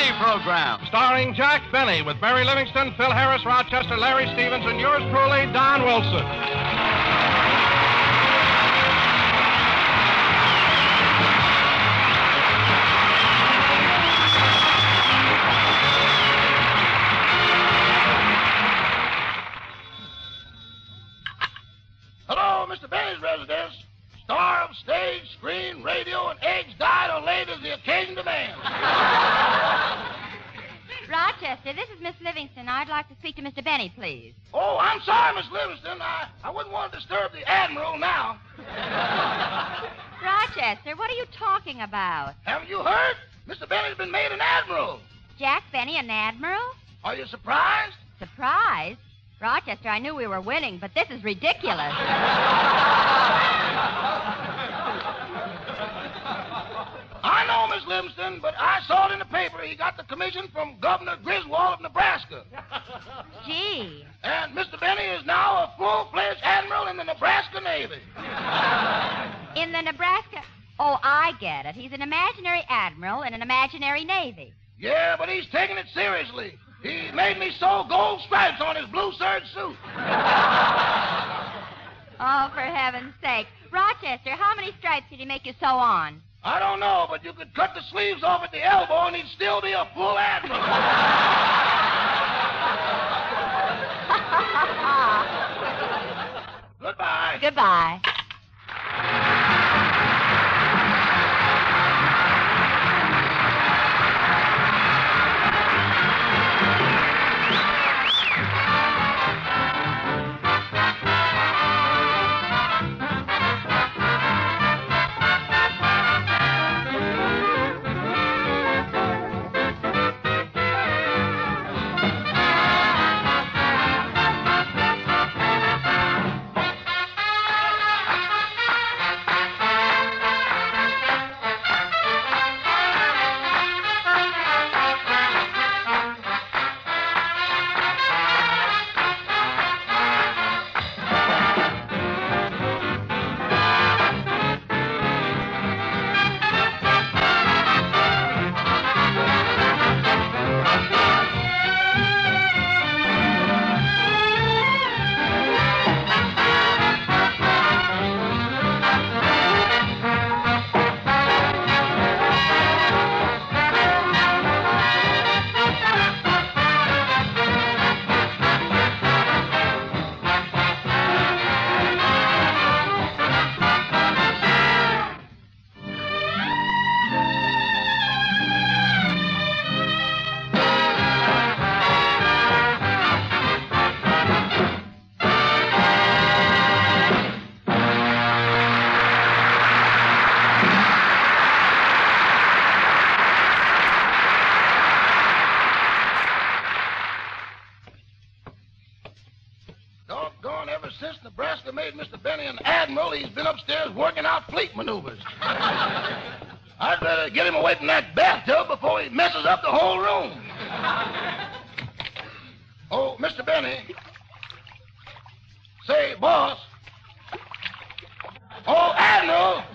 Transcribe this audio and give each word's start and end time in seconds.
Benny 0.00 0.18
program. 0.18 0.80
Starring 0.86 1.34
Jack 1.34 1.60
Benny 1.70 2.00
with 2.00 2.18
Mary 2.22 2.42
Livingstone, 2.42 2.94
Phil 2.96 3.10
Harris, 3.10 3.44
Rochester, 3.44 3.98
Larry 3.98 4.24
Stevens, 4.32 4.64
and 4.64 4.80
yours 4.80 5.02
truly, 5.10 5.44
Don 5.52 5.84
Wilson. 5.84 6.24
Hello, 22.26 22.66
Mr. 22.72 22.88
Benny's 22.88 23.20
residence. 23.20 23.74
Star 24.24 24.62
of 24.62 24.74
stage, 24.76 25.28
screen, 25.36 25.82
radio, 25.82 26.28
and 26.28 26.38
eggs 26.42 26.72
dyed 26.78 27.10
or 27.10 27.20
laid 27.26 27.50
as 27.50 27.60
the 27.60 27.74
occasion 27.74 28.14
demands. 28.14 28.56
Rochester, 31.50 31.72
this 31.72 31.88
is 31.96 32.00
Miss 32.00 32.14
Livingstone. 32.22 32.68
I'd 32.68 32.88
like 32.88 33.08
to 33.08 33.16
speak 33.16 33.34
to 33.34 33.42
Mr. 33.42 33.64
Benny, 33.64 33.92
please. 33.96 34.34
Oh, 34.54 34.78
I'm 34.80 35.00
sorry, 35.00 35.34
Miss 35.34 35.50
Livingstone. 35.50 36.00
I, 36.00 36.28
I 36.44 36.50
wouldn't 36.50 36.72
want 36.72 36.92
to 36.92 36.98
disturb 36.98 37.32
the 37.32 37.42
Admiral 37.50 37.98
now. 37.98 38.38
Rochester, 40.22 40.94
what 40.94 41.10
are 41.10 41.14
you 41.14 41.24
talking 41.36 41.80
about? 41.80 42.34
Haven't 42.44 42.68
you 42.68 42.78
heard? 42.78 43.16
Mr. 43.48 43.68
Benny's 43.68 43.96
been 43.96 44.12
made 44.12 44.30
an 44.30 44.38
Admiral. 44.40 45.00
Jack 45.40 45.64
Benny, 45.72 45.98
an 45.98 46.08
admiral? 46.08 46.62
Are 47.02 47.16
you 47.16 47.26
surprised? 47.26 47.96
Surprised? 48.20 49.00
Rochester, 49.42 49.88
I 49.88 49.98
knew 49.98 50.14
we 50.14 50.28
were 50.28 50.40
winning, 50.40 50.78
but 50.78 50.92
this 50.94 51.10
is 51.10 51.24
ridiculous. 51.24 51.94
I 57.90 57.96
know, 57.96 58.02
Miss 58.04 58.12
Livingstone, 58.16 58.40
but 58.40 58.54
I 58.56 58.80
saw 58.86 59.08
it 59.08 59.12
in 59.12 59.18
the 59.18 59.24
paper. 59.24 59.58
He 59.62 59.74
got 59.74 59.96
the 59.96 60.04
commission 60.04 60.48
from 60.52 60.76
Governor 60.80 61.16
Griswold 61.24 61.74
of 61.74 61.80
Nebraska. 61.80 62.44
Gee. 63.46 64.04
And 64.22 64.56
Mr. 64.56 64.78
Benny 64.78 65.02
is 65.02 65.26
now 65.26 65.64
a 65.64 65.74
full-fledged 65.76 66.40
admiral 66.42 66.86
in 66.86 66.96
the 66.96 67.04
Nebraska 67.04 67.60
Navy. 67.60 67.98
In 69.56 69.72
the 69.72 69.82
Nebraska. 69.82 70.42
Oh, 70.78 70.98
I 71.02 71.32
get 71.40 71.66
it. 71.66 71.74
He's 71.74 71.92
an 71.92 72.02
imaginary 72.02 72.62
admiral 72.68 73.22
in 73.22 73.34
an 73.34 73.42
imaginary 73.42 74.04
navy. 74.04 74.54
Yeah, 74.78 75.16
but 75.16 75.28
he's 75.28 75.46
taking 75.50 75.76
it 75.76 75.86
seriously. 75.92 76.54
He 76.82 77.10
made 77.12 77.38
me 77.38 77.50
sew 77.58 77.84
gold 77.88 78.20
stripes 78.22 78.62
on 78.62 78.76
his 78.76 78.86
blue 78.86 79.12
serge 79.18 79.44
suit. 79.52 79.76
Oh, 82.22 82.50
for 82.52 82.60
heaven's 82.60 83.14
sake. 83.22 83.46
Rochester, 83.72 84.32
how 84.32 84.54
many 84.54 84.72
stripes 84.78 85.06
did 85.08 85.20
he 85.20 85.24
make 85.24 85.46
you 85.46 85.54
sew 85.58 85.68
on? 85.68 86.20
I 86.42 86.58
don't 86.58 86.80
know, 86.80 87.06
but 87.08 87.22
you 87.22 87.34
could 87.34 87.54
cut 87.54 87.72
the 87.74 87.82
sleeves 87.90 88.22
off 88.22 88.42
at 88.42 88.50
the 88.50 88.64
elbow 88.64 89.08
and 89.08 89.16
he'd 89.16 89.30
still 89.34 89.60
be 89.60 89.72
a 89.72 89.86
full 89.94 90.18
admiral. 90.18 90.58
Goodbye. 96.80 97.38
Goodbye. 97.42 98.00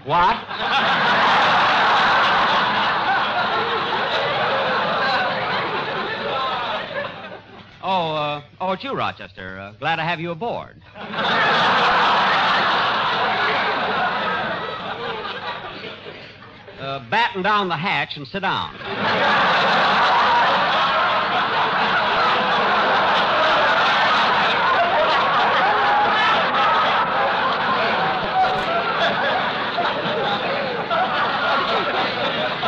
What? 0.06 0.38
oh, 7.82 8.14
uh, 8.14 8.44
oh, 8.62 8.74
it's 8.74 8.84
you, 8.84 8.94
Rochester. 8.94 9.58
Uh, 9.58 9.72
glad 9.80 9.96
to 9.96 10.04
have 10.04 10.20
you 10.20 10.30
aboard. 10.30 10.80
Uh, 16.80 17.10
batten 17.10 17.42
down 17.42 17.68
the 17.68 17.76
hatch 17.76 18.16
and 18.16 18.28
sit 18.28 18.42
down. 18.42 18.76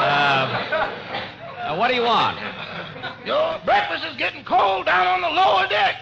Uh, 0.07 1.69
uh, 1.69 1.76
what 1.87 1.93
do 1.93 2.01
you 2.01 2.05
want? 2.05 2.37
Your 3.25 3.61
breakfast 3.63 4.03
is 4.11 4.17
getting 4.17 4.43
cold 4.43 4.87
down 4.87 5.07
on 5.07 5.21
the 5.21 5.29
lower 5.29 5.69
deck. 5.69 5.95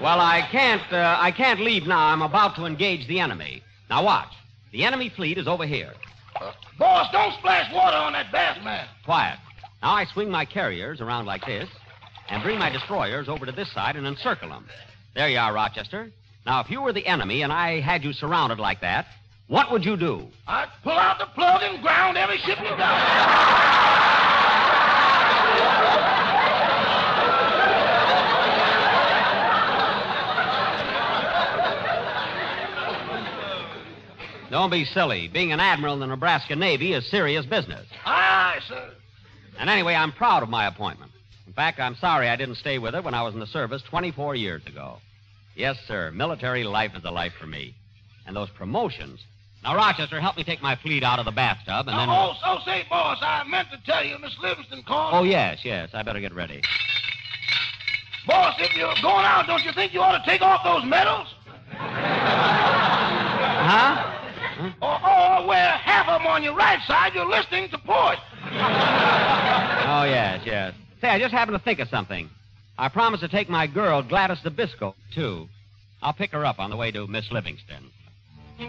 Well, 0.00 0.20
I 0.20 0.46
can't. 0.52 0.92
Uh, 0.92 1.16
I 1.18 1.32
can't 1.32 1.58
leave 1.58 1.88
now. 1.88 1.98
I'm 1.98 2.22
about 2.22 2.54
to 2.56 2.66
engage 2.66 3.08
the 3.08 3.18
enemy. 3.18 3.64
Now 3.90 4.04
watch. 4.04 4.32
The 4.70 4.84
enemy 4.84 5.08
fleet 5.08 5.36
is 5.36 5.48
over 5.48 5.66
here. 5.66 5.94
Uh, 6.40 6.52
boss, 6.78 7.10
don't 7.10 7.32
splash 7.38 7.72
water 7.74 7.96
on 7.96 8.12
that 8.12 8.30
bath 8.30 8.62
mat. 8.62 8.86
Quiet. 9.04 9.40
Now 9.82 9.94
I 9.94 10.04
swing 10.04 10.30
my 10.30 10.44
carriers 10.44 11.00
around 11.00 11.26
like 11.26 11.44
this, 11.44 11.68
and 12.28 12.40
bring 12.44 12.60
my 12.60 12.70
destroyers 12.70 13.28
over 13.28 13.46
to 13.46 13.52
this 13.52 13.72
side 13.72 13.96
and 13.96 14.06
encircle 14.06 14.50
them. 14.50 14.68
There 15.16 15.28
you 15.28 15.38
are, 15.38 15.52
Rochester. 15.52 16.12
Now, 16.46 16.60
if 16.60 16.70
you 16.70 16.82
were 16.82 16.92
the 16.92 17.06
enemy 17.06 17.42
and 17.42 17.52
I 17.52 17.80
had 17.80 18.04
you 18.04 18.12
surrounded 18.12 18.60
like 18.60 18.80
that, 18.82 19.06
what 19.48 19.70
would 19.70 19.84
you 19.84 19.96
do? 19.96 20.26
I'd 20.46 20.68
pull 20.82 20.92
out 20.92 21.18
the 21.18 21.26
plug 21.26 21.62
and 21.62 21.82
ground 21.82 22.16
every 22.16 22.38
ship 22.38 22.58
you 22.58 22.76
got. 22.76 23.94
Don't 34.50 34.70
be 34.70 34.84
silly. 34.84 35.26
Being 35.26 35.52
an 35.52 35.58
admiral 35.58 35.94
in 35.94 36.00
the 36.00 36.06
Nebraska 36.06 36.54
Navy 36.54 36.92
is 36.92 37.04
serious 37.10 37.44
business. 37.44 37.86
Aye, 38.04 38.54
aye, 38.56 38.60
sir. 38.68 38.90
And 39.58 39.68
anyway, 39.68 39.94
I'm 39.94 40.12
proud 40.12 40.44
of 40.44 40.48
my 40.48 40.66
appointment. 40.68 41.10
In 41.48 41.52
fact, 41.52 41.80
I'm 41.80 41.96
sorry 41.96 42.28
I 42.28 42.36
didn't 42.36 42.54
stay 42.54 42.78
with 42.78 42.94
it 42.94 43.02
when 43.02 43.14
I 43.14 43.22
was 43.22 43.34
in 43.34 43.40
the 43.40 43.48
service 43.48 43.82
24 43.82 44.36
years 44.36 44.64
ago. 44.66 44.98
Yes, 45.56 45.76
sir. 45.88 46.12
Military 46.12 46.62
life 46.62 46.92
is 46.94 47.02
the 47.02 47.10
life 47.10 47.32
for 47.40 47.48
me. 47.48 47.74
And 48.26 48.36
those 48.36 48.48
promotions. 48.50 49.20
Now, 49.64 49.74
Rochester, 49.76 50.20
help 50.20 50.36
me 50.36 50.44
take 50.44 50.60
my 50.60 50.76
fleet 50.76 51.02
out 51.02 51.18
of 51.18 51.24
the 51.24 51.32
bathtub 51.32 51.88
and 51.88 51.98
then. 51.98 52.10
Oh, 52.10 52.34
oh, 52.34 52.38
oh, 52.44 52.58
say, 52.66 52.84
boss, 52.90 53.16
I 53.22 53.44
meant 53.44 53.70
to 53.70 53.78
tell 53.86 54.04
you, 54.04 54.18
Miss 54.18 54.36
Livingstone 54.42 54.82
called. 54.82 55.14
Oh, 55.14 55.22
yes, 55.22 55.60
yes. 55.64 55.88
I 55.94 56.02
better 56.02 56.20
get 56.20 56.34
ready. 56.34 56.60
Boss, 58.26 58.56
if 58.58 58.76
you're 58.76 58.92
going 59.00 59.24
out, 59.24 59.46
don't 59.46 59.64
you 59.64 59.72
think 59.72 59.94
you 59.94 60.00
ought 60.00 60.22
to 60.22 60.30
take 60.30 60.42
off 60.42 60.62
those 60.64 60.84
medals? 60.84 61.28
Huh? 63.66 64.04
Or, 64.82 65.00
or 65.00 65.46
wear 65.46 65.70
half 65.70 66.08
of 66.08 66.20
them 66.20 66.26
on 66.26 66.42
your 66.42 66.54
right 66.54 66.80
side, 66.86 67.14
you're 67.14 67.26
listening 67.26 67.70
to 67.70 67.78
port. 67.78 68.18
Oh, 68.52 70.04
yes, 70.06 70.42
yes. 70.44 70.74
Say, 71.00 71.08
I 71.08 71.18
just 71.18 71.32
happened 71.32 71.56
to 71.58 71.64
think 71.64 71.78
of 71.78 71.88
something. 71.88 72.28
I 72.76 72.90
promised 72.90 73.22
to 73.22 73.28
take 73.28 73.48
my 73.48 73.66
girl, 73.66 74.02
Gladys 74.02 74.40
Zabisco, 74.44 74.92
too. 75.14 75.48
I'll 76.02 76.12
pick 76.12 76.32
her 76.32 76.44
up 76.44 76.58
on 76.58 76.68
the 76.68 76.76
way 76.76 76.90
to 76.90 77.06
Miss 77.06 77.32
Livingstone. 77.32 77.90
I 78.56 78.66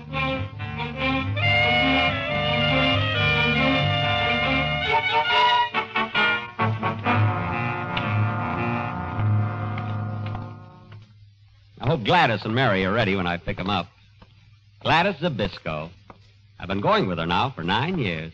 hope 11.87 12.03
Gladys 12.03 12.43
and 12.43 12.55
Mary 12.55 12.83
are 12.85 12.91
ready 12.91 13.15
when 13.15 13.27
I 13.27 13.37
pick 13.37 13.59
'em 13.59 13.69
up. 13.69 13.87
Gladys 14.81 15.15
Zabisco. 15.17 15.89
I've 16.59 16.67
been 16.67 16.81
going 16.81 17.07
with 17.07 17.19
her 17.19 17.27
now 17.27 17.51
for 17.51 17.63
nine 17.63 17.99
years. 17.99 18.33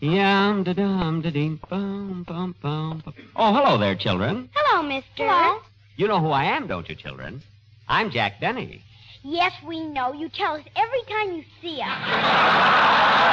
Yum 0.00 0.64
da 0.64 0.72
dum 0.72 1.20
da 1.20 1.28
dee 1.28 1.58
bum 1.68 2.22
bum 2.22 2.54
bum. 2.62 3.02
bum. 3.04 3.14
Oh, 3.36 3.52
hello 3.52 3.76
there, 3.76 3.94
children. 3.94 4.48
Hello, 4.54 4.82
mister. 4.82 5.28
Hello. 5.28 5.60
You 5.96 6.08
know 6.08 6.20
who 6.20 6.30
I 6.30 6.44
am, 6.44 6.66
don't 6.66 6.88
you, 6.88 6.94
children? 6.94 7.42
I'm 7.86 8.10
Jack 8.10 8.40
Benny. 8.40 8.82
Yes, 9.22 9.52
we 9.66 9.80
know. 9.80 10.12
You 10.12 10.28
tell 10.28 10.54
us 10.54 10.64
every 10.76 11.02
time 11.08 11.34
you 11.36 11.44
see 11.60 11.80
us. 11.82 11.90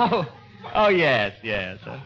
Oh, 0.00 0.26
oh 0.74 0.88
yes, 0.88 1.34
yes. 1.42 1.78
Uh, 1.84 1.98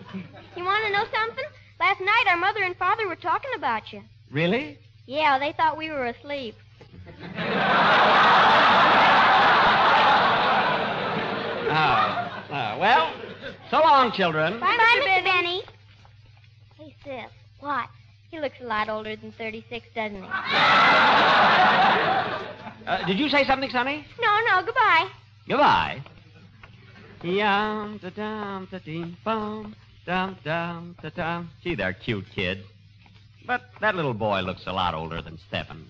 You 0.57 0.65
want 0.65 0.85
to 0.87 0.93
know 0.93 1.05
something? 1.13 1.45
Last 1.81 2.01
night, 2.01 2.25
our 2.29 2.37
mother 2.37 2.63
and 2.63 2.77
father 2.77 3.09
were 3.09 3.17
talking 3.17 3.51
about 3.57 3.93
you. 3.93 4.03
really? 4.31 4.79
Yeah, 5.07 5.39
they 5.39 5.53
thought 5.53 5.77
we 5.77 5.91
were 5.91 6.07
asleep. 6.07 6.55
Oh, 11.75 12.45
oh, 12.51 12.79
well, 12.79 13.15
so 13.71 13.81
long, 13.81 14.13
children. 14.13 14.61
Bye, 14.61 14.77
Mr. 15.01 15.25
Benny. 15.25 15.63
Hey, 16.77 16.95
sis. 17.03 17.31
What? 17.63 17.89
He 18.33 18.41
looks 18.41 18.57
a 18.61 18.65
lot 18.65 18.89
older 18.89 19.15
than 19.15 19.31
36, 19.33 19.87
doesn't 19.95 20.23
he? 20.23 20.29
Uh, 22.85 23.07
did 23.07 23.17
you 23.17 23.29
say 23.29 23.45
something, 23.45 23.71
Sonny? 23.71 24.05
No, 24.21 24.39
no, 24.51 24.67
goodbye. 24.67 25.07
Goodbye. 25.49 26.03
Yum 27.23 28.01
da 28.03 28.11
dum 28.11 28.67
da 28.73 28.79
dee 28.79 29.17
bum 29.25 29.77
dum 30.05 30.37
dum 30.43 30.97
da 31.01 31.09
dum. 31.11 31.51
Gee, 31.63 31.77
they're 31.77 31.93
cute 31.93 32.25
kids. 32.35 32.63
But 33.47 33.63
that 33.81 33.95
little 33.95 34.15
boy 34.15 34.41
looks 34.41 34.63
a 34.67 34.73
lot 34.73 34.95
older 34.95 35.23
than 35.23 35.39
Stephen. 35.47 35.87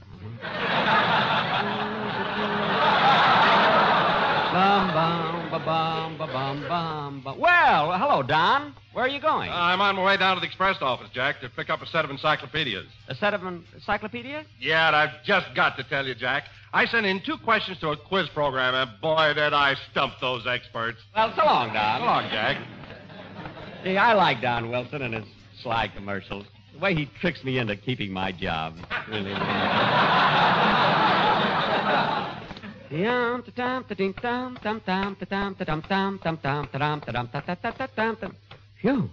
bum 4.52 4.92
bum 4.92 5.50
ba 5.50 5.62
bum 5.64 6.18
ba 6.18 6.26
bum 6.26 6.68
bum 6.68 7.22
bum. 7.24 7.40
Well, 7.40 7.92
hello, 7.98 8.22
Don. 8.22 8.74
Where 8.92 9.06
are 9.06 9.08
you 9.08 9.20
going? 9.20 9.48
Uh, 9.50 9.54
I'm 9.54 9.80
on 9.80 9.96
my 9.96 10.04
way 10.04 10.16
down 10.18 10.36
to 10.36 10.40
the 10.40 10.46
express 10.46 10.76
office, 10.82 11.08
Jack, 11.14 11.40
to 11.40 11.48
pick 11.48 11.70
up 11.70 11.80
a 11.80 11.86
set 11.86 12.04
of 12.04 12.10
encyclopedias. 12.10 12.86
a 13.08 13.14
set 13.14 13.32
of 13.32 13.42
encyclopedias? 13.74 14.46
Yeah, 14.60 14.88
and 14.88 14.96
I've 14.96 15.24
just 15.24 15.46
got 15.54 15.76
to 15.78 15.84
tell 15.84 16.06
you, 16.06 16.14
Jack. 16.14 16.44
I 16.74 16.84
sent 16.86 17.06
in 17.06 17.22
two 17.24 17.38
questions 17.38 17.78
to 17.80 17.90
a 17.90 17.96
quiz 17.96 18.28
program, 18.34 18.74
and 18.74 18.90
boy, 19.00 19.32
did 19.34 19.54
I 19.54 19.76
stump 19.90 20.14
those 20.20 20.46
experts. 20.46 20.98
Well, 21.16 21.32
so 21.36 21.44
long, 21.44 21.72
Don. 21.72 22.00
So 22.00 22.04
long, 22.04 22.30
Jack. 22.30 22.62
See, 23.84 23.96
I 23.96 24.12
like 24.12 24.42
Don 24.42 24.70
Wilson 24.70 25.02
and 25.02 25.14
his 25.14 25.24
sly 25.62 25.88
commercials. 25.88 26.44
The 26.74 26.78
way 26.78 26.94
he 26.94 27.10
tricks 27.20 27.42
me 27.44 27.58
into 27.58 27.76
keeping 27.76 28.12
my 28.12 28.30
job. 28.32 28.76
Really. 29.08 29.32
Phew. 38.82 39.08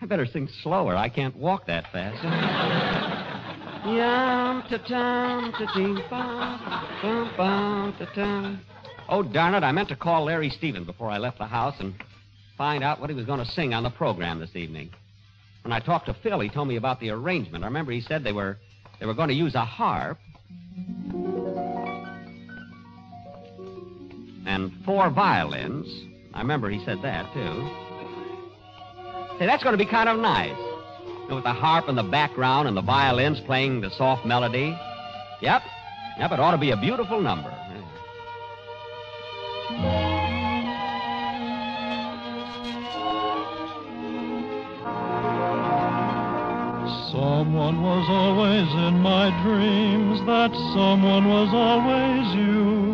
I 0.00 0.06
better 0.06 0.26
sing 0.26 0.48
slower. 0.62 0.96
I 0.96 1.10
can't 1.10 1.36
walk 1.36 1.66
that 1.66 1.84
fast. 1.92 2.22
Yum, 3.86 4.62
ta-dum, 4.70 5.52
ta-ding, 5.52 6.00
bum, 6.08 6.98
bum, 7.02 7.30
bum, 7.36 7.94
ta-dum. 7.98 8.60
Oh, 9.10 9.22
darn 9.22 9.54
it. 9.54 9.62
I 9.62 9.72
meant 9.72 9.90
to 9.90 9.96
call 9.96 10.24
Larry 10.24 10.48
Stevens 10.48 10.86
before 10.86 11.10
I 11.10 11.18
left 11.18 11.36
the 11.36 11.44
house 11.44 11.74
and 11.78 11.94
find 12.56 12.82
out 12.82 13.00
what 13.00 13.10
he 13.10 13.16
was 13.16 13.26
going 13.26 13.44
to 13.44 13.50
sing 13.52 13.74
on 13.74 13.82
the 13.82 13.90
program 13.90 14.40
this 14.40 14.56
evening. 14.56 14.88
When 15.62 15.72
I 15.72 15.80
talked 15.80 16.06
to 16.06 16.14
Phil, 16.22 16.40
he 16.40 16.48
told 16.48 16.68
me 16.68 16.76
about 16.76 17.00
the 17.00 17.10
arrangement. 17.10 17.64
I 17.64 17.66
remember 17.66 17.92
he 17.92 18.00
said 18.00 18.24
they 18.24 18.32
were 18.32 18.56
they 18.98 19.06
were 19.06 19.14
going 19.14 19.28
to 19.28 19.34
use 19.34 19.54
a 19.54 19.64
harp 19.64 20.18
and 24.46 24.72
four 24.86 25.10
violins. 25.10 25.86
I 26.32 26.40
remember 26.40 26.70
he 26.70 26.82
said 26.86 27.02
that 27.02 27.30
too. 27.34 27.83
Say, 29.38 29.46
that's 29.46 29.62
going 29.62 29.72
to 29.72 29.84
be 29.84 29.90
kind 29.90 30.08
of 30.08 30.18
nice. 30.20 30.56
You 30.56 31.28
know, 31.28 31.34
with 31.36 31.44
the 31.44 31.52
harp 31.52 31.88
in 31.88 31.96
the 31.96 32.02
background 32.02 32.68
and 32.68 32.76
the 32.76 32.82
violins 32.82 33.40
playing 33.40 33.80
the 33.80 33.90
soft 33.90 34.24
melody. 34.24 34.78
Yep. 35.40 35.62
Yep, 36.18 36.32
it 36.32 36.40
ought 36.40 36.52
to 36.52 36.58
be 36.58 36.70
a 36.70 36.76
beautiful 36.76 37.20
number. 37.20 37.50
Someone 47.10 47.82
was 47.82 48.06
always 48.08 48.68
in 48.86 49.00
my 49.00 49.30
dreams, 49.42 50.20
that 50.26 50.52
someone 50.74 51.28
was 51.28 51.48
always 51.52 52.34
you. 52.34 52.84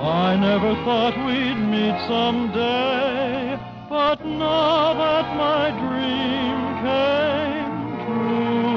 I 0.00 0.36
never 0.36 0.74
thought 0.84 1.16
we'd 1.26 1.58
meet 1.68 1.96
someday, 2.08 3.58
but 3.88 4.22
now 4.24 4.92
that 4.92 5.36
my 5.36 5.70
dream 5.70 6.58
came 6.84 7.78
true, 8.04 8.68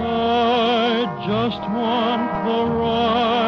I 0.00 1.04
just 1.26 1.60
want 1.70 2.44
the 2.46 2.60
right 2.80 3.43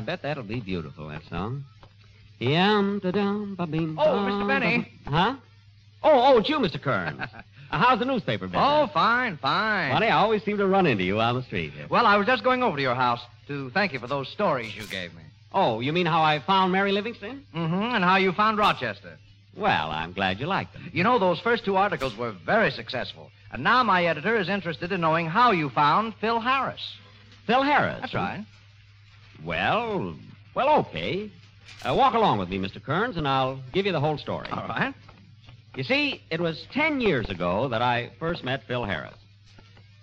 I 0.00 0.02
bet 0.02 0.22
that'll 0.22 0.44
be 0.44 0.60
beautiful, 0.60 1.08
that 1.08 1.20
song. 1.28 1.62
Yum, 2.38 3.00
da 3.02 3.10
dum, 3.10 3.54
ba 3.54 3.66
bing. 3.66 3.96
Oh, 3.98 4.02
Mr. 4.02 4.48
Benny. 4.48 4.90
Huh? 5.06 5.36
Oh, 6.02 6.22
oh, 6.24 6.38
it's 6.38 6.48
you, 6.48 6.58
Mr. 6.58 6.80
Kearns. 6.80 7.20
uh, 7.20 7.32
how's 7.68 7.98
the 7.98 8.06
newspaper 8.06 8.46
business? 8.46 8.62
Oh, 8.64 8.88
fine, 8.94 9.36
fine. 9.36 9.92
Funny, 9.92 10.06
I 10.06 10.16
always 10.16 10.42
seem 10.42 10.56
to 10.56 10.66
run 10.66 10.86
into 10.86 11.04
you 11.04 11.20
on 11.20 11.34
the 11.34 11.42
street. 11.42 11.74
Well, 11.90 12.06
I 12.06 12.16
was 12.16 12.26
just 12.26 12.42
going 12.42 12.62
over 12.62 12.78
to 12.78 12.82
your 12.82 12.94
house 12.94 13.20
to 13.48 13.68
thank 13.72 13.92
you 13.92 13.98
for 13.98 14.06
those 14.06 14.26
stories 14.30 14.74
you 14.74 14.86
gave 14.86 15.12
me. 15.12 15.20
Oh, 15.52 15.80
you 15.80 15.92
mean 15.92 16.06
how 16.06 16.22
I 16.22 16.38
found 16.38 16.72
Mary 16.72 16.92
Livingstone? 16.92 17.44
Mm-hmm, 17.54 17.94
and 17.94 18.02
how 18.02 18.16
you 18.16 18.32
found 18.32 18.56
Rochester. 18.56 19.18
Well, 19.54 19.90
I'm 19.90 20.14
glad 20.14 20.40
you 20.40 20.46
liked 20.46 20.72
them. 20.72 20.88
You 20.94 21.04
know, 21.04 21.18
those 21.18 21.40
first 21.40 21.66
two 21.66 21.76
articles 21.76 22.16
were 22.16 22.32
very 22.46 22.70
successful. 22.70 23.30
And 23.52 23.62
now 23.62 23.82
my 23.82 24.06
editor 24.06 24.38
is 24.40 24.48
interested 24.48 24.92
in 24.92 25.02
knowing 25.02 25.26
how 25.26 25.50
you 25.50 25.68
found 25.68 26.14
Phil 26.22 26.40
Harris. 26.40 26.80
Phil 27.46 27.62
Harris. 27.62 27.98
That's 28.00 28.14
right. 28.14 28.46
Well, 29.44 30.14
well, 30.54 30.78
okay. 30.80 31.30
Uh, 31.88 31.94
walk 31.94 32.14
along 32.14 32.38
with 32.38 32.48
me, 32.48 32.58
Mr. 32.58 32.82
Kearns, 32.82 33.16
and 33.16 33.26
I'll 33.26 33.60
give 33.72 33.86
you 33.86 33.92
the 33.92 34.00
whole 34.00 34.18
story. 34.18 34.48
All 34.50 34.66
right. 34.68 34.94
You 35.76 35.84
see, 35.84 36.20
it 36.30 36.40
was 36.40 36.66
ten 36.72 37.00
years 37.00 37.30
ago 37.30 37.68
that 37.68 37.80
I 37.80 38.10
first 38.18 38.44
met 38.44 38.64
Phil 38.66 38.84
Harris. 38.84 39.14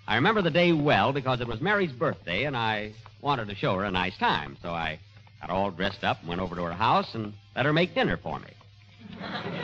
I 0.08 0.16
remember 0.16 0.42
the 0.42 0.50
day 0.50 0.72
well 0.72 1.12
because 1.12 1.42
it 1.42 1.48
was 1.48 1.60
Mary's 1.60 1.92
birthday, 1.92 2.46
and 2.46 2.56
I 2.56 2.94
wanted 3.22 3.50
to 3.50 3.56
show 3.56 3.76
her 3.76 3.84
a 3.84 3.92
nice 3.92 4.18
time. 4.18 4.58
So 4.62 4.70
I 4.72 5.00
got 5.42 5.50
all 5.50 5.70
dressed 5.70 6.04
up 6.04 6.20
and 6.22 6.30
went 6.30 6.42
over 6.42 6.56
to 6.56 6.64
her 6.64 6.74
house 6.74 7.14
and 7.14 7.34
let 7.56 7.66
her 7.66 7.74
make 7.74 7.94
dinner 7.94 8.18
for 8.18 8.40
me. 8.40 8.48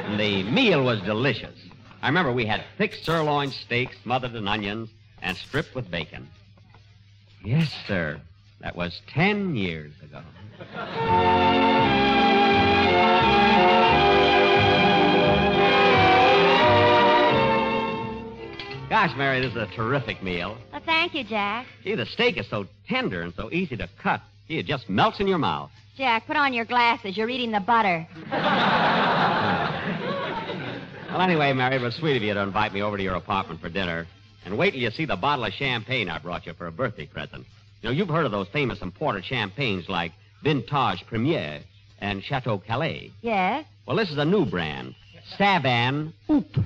And 0.05 0.19
the 0.19 0.43
meal 0.43 0.83
was 0.83 0.99
delicious. 1.01 1.57
I 2.01 2.07
remember 2.07 2.33
we 2.33 2.45
had 2.45 2.63
thick 2.77 2.95
sirloin 2.95 3.51
steaks 3.51 3.95
smothered 4.03 4.35
in 4.35 4.47
onions 4.47 4.89
and 5.21 5.37
stripped 5.37 5.73
with 5.73 5.89
bacon. 5.89 6.29
Yes, 7.43 7.73
sir. 7.87 8.19
That 8.63 8.75
was 8.77 9.01
ten 9.13 9.55
years 9.55 9.91
ago. 10.01 10.21
Gosh, 18.89 19.11
Mary, 19.17 19.41
this 19.41 19.51
is 19.51 19.57
a 19.57 19.67
terrific 19.75 20.23
meal. 20.23 20.57
Well, 20.71 20.81
thank 20.85 21.13
you, 21.13 21.25
Jack. 21.25 21.65
Gee, 21.83 21.95
the 21.95 22.05
steak 22.05 22.37
is 22.37 22.47
so 22.49 22.65
tender 22.87 23.21
and 23.23 23.33
so 23.35 23.51
easy 23.51 23.75
to 23.75 23.89
cut. 24.01 24.21
Gee, 24.47 24.59
it 24.59 24.65
just 24.65 24.87
melts 24.87 25.19
in 25.19 25.27
your 25.27 25.39
mouth. 25.39 25.71
Jack, 25.97 26.25
put 26.25 26.37
on 26.37 26.53
your 26.53 26.63
glasses. 26.63 27.17
You're 27.17 27.29
eating 27.29 27.51
the 27.51 27.59
butter. 27.59 28.07
Well, 31.11 31.21
anyway, 31.21 31.51
Mary, 31.51 31.75
it 31.75 31.81
was 31.81 31.95
sweet 31.95 32.15
of 32.15 32.23
you 32.23 32.33
to 32.33 32.39
invite 32.39 32.71
me 32.73 32.81
over 32.81 32.95
to 32.95 33.03
your 33.03 33.15
apartment 33.15 33.59
for 33.59 33.67
dinner. 33.67 34.07
And 34.45 34.57
wait 34.57 34.71
till 34.71 34.79
you 34.79 34.91
see 34.91 35.05
the 35.05 35.17
bottle 35.17 35.43
of 35.43 35.53
champagne 35.53 36.09
I 36.09 36.17
brought 36.19 36.45
you 36.45 36.53
for 36.53 36.67
a 36.67 36.71
birthday 36.71 37.07
present. 37.07 37.45
You 37.83 37.89
know, 37.89 37.95
you've 37.95 38.07
heard 38.07 38.25
of 38.25 38.31
those 38.31 38.47
famous 38.47 38.81
imported 38.81 39.25
champagnes 39.25 39.89
like 39.89 40.13
Vintage 40.41 41.05
Premier 41.05 41.59
and 41.99 42.23
Chateau 42.23 42.57
Calais. 42.57 43.11
Yes? 43.21 43.65
Well, 43.85 43.97
this 43.97 44.09
is 44.09 44.17
a 44.17 44.23
new 44.23 44.45
brand, 44.45 44.95
Savan 45.37 46.13
Oop. 46.31 46.47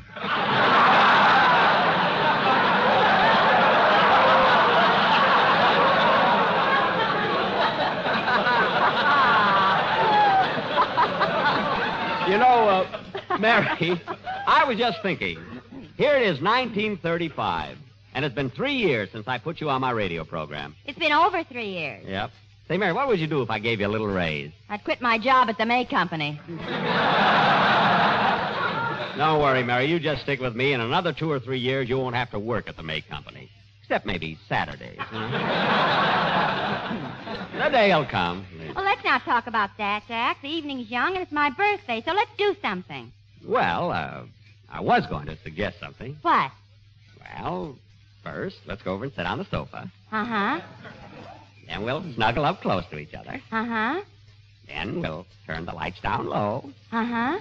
You 12.27 12.37
know, 12.37 12.67
uh, 12.67 13.37
Mary, 13.39 14.01
I 14.47 14.65
was 14.67 14.77
just 14.77 15.01
thinking. 15.01 15.39
Here 15.95 16.13
it 16.17 16.23
is, 16.23 16.41
1935, 16.41 17.77
and 18.17 18.25
it's 18.25 18.33
been 18.33 18.49
three 18.49 18.73
years 18.73 19.09
since 19.11 19.27
I 19.27 19.37
put 19.37 19.61
you 19.61 19.69
on 19.69 19.81
my 19.81 19.91
radio 19.91 20.23
program. 20.23 20.75
It's 20.87 20.97
been 20.97 21.11
over 21.11 21.43
three 21.43 21.69
years. 21.69 22.03
Yep. 22.03 22.31
Say, 22.67 22.75
Mary, 22.75 22.91
what 22.91 23.07
would 23.07 23.19
you 23.19 23.27
do 23.27 23.43
if 23.43 23.51
I 23.51 23.59
gave 23.59 23.79
you 23.79 23.85
a 23.85 23.93
little 23.93 24.07
raise? 24.07 24.51
I'd 24.69 24.83
quit 24.83 25.01
my 25.01 25.19
job 25.19 25.49
at 25.49 25.59
the 25.59 25.67
May 25.67 25.85
Company. 25.85 26.41
Don't 29.17 29.39
worry, 29.39 29.61
Mary. 29.61 29.85
You 29.85 29.99
just 29.99 30.23
stick 30.23 30.39
with 30.39 30.55
me. 30.55 30.73
In 30.73 30.81
another 30.81 31.13
two 31.13 31.29
or 31.29 31.39
three 31.39 31.59
years, 31.59 31.89
you 31.89 31.99
won't 31.99 32.15
have 32.15 32.31
to 32.31 32.39
work 32.39 32.67
at 32.67 32.75
the 32.75 32.81
May 32.81 33.01
Company. 33.01 33.51
Except 33.83 34.07
maybe 34.07 34.39
Saturdays. 34.49 34.97
You 35.13 35.19
know? 35.19 35.29
the 37.63 37.69
day'll 37.69 38.07
come. 38.07 38.47
Well, 38.75 38.83
let's 38.83 39.03
not 39.03 39.25
talk 39.25 39.45
about 39.45 39.69
that, 39.77 40.01
Jack. 40.07 40.41
The 40.41 40.49
evening's 40.49 40.89
young 40.89 41.13
and 41.13 41.21
it's 41.21 41.31
my 41.31 41.51
birthday, 41.51 42.01
so 42.03 42.13
let's 42.13 42.31
do 42.35 42.55
something. 42.63 43.11
Well, 43.45 43.91
uh, 43.91 44.23
I 44.71 44.81
was 44.81 45.05
going 45.05 45.27
to 45.27 45.37
suggest 45.43 45.79
something. 45.79 46.17
What? 46.23 46.49
Well, 47.19 47.77
first, 48.31 48.57
let's 48.65 48.81
go 48.81 48.93
over 48.93 49.05
and 49.05 49.13
sit 49.13 49.25
on 49.25 49.37
the 49.37 49.45
sofa. 49.45 49.91
Uh 50.11 50.25
huh. 50.25 50.59
Then 51.67 51.83
we'll 51.83 52.03
snuggle 52.13 52.45
up 52.45 52.61
close 52.61 52.83
to 52.91 52.97
each 52.97 53.13
other. 53.13 53.41
Uh 53.51 53.65
huh. 53.65 54.01
Then 54.67 55.01
we'll 55.01 55.25
turn 55.45 55.65
the 55.65 55.73
lights 55.73 55.99
down 56.01 56.27
low. 56.27 56.69
Uh 56.91 57.05
huh. 57.05 57.39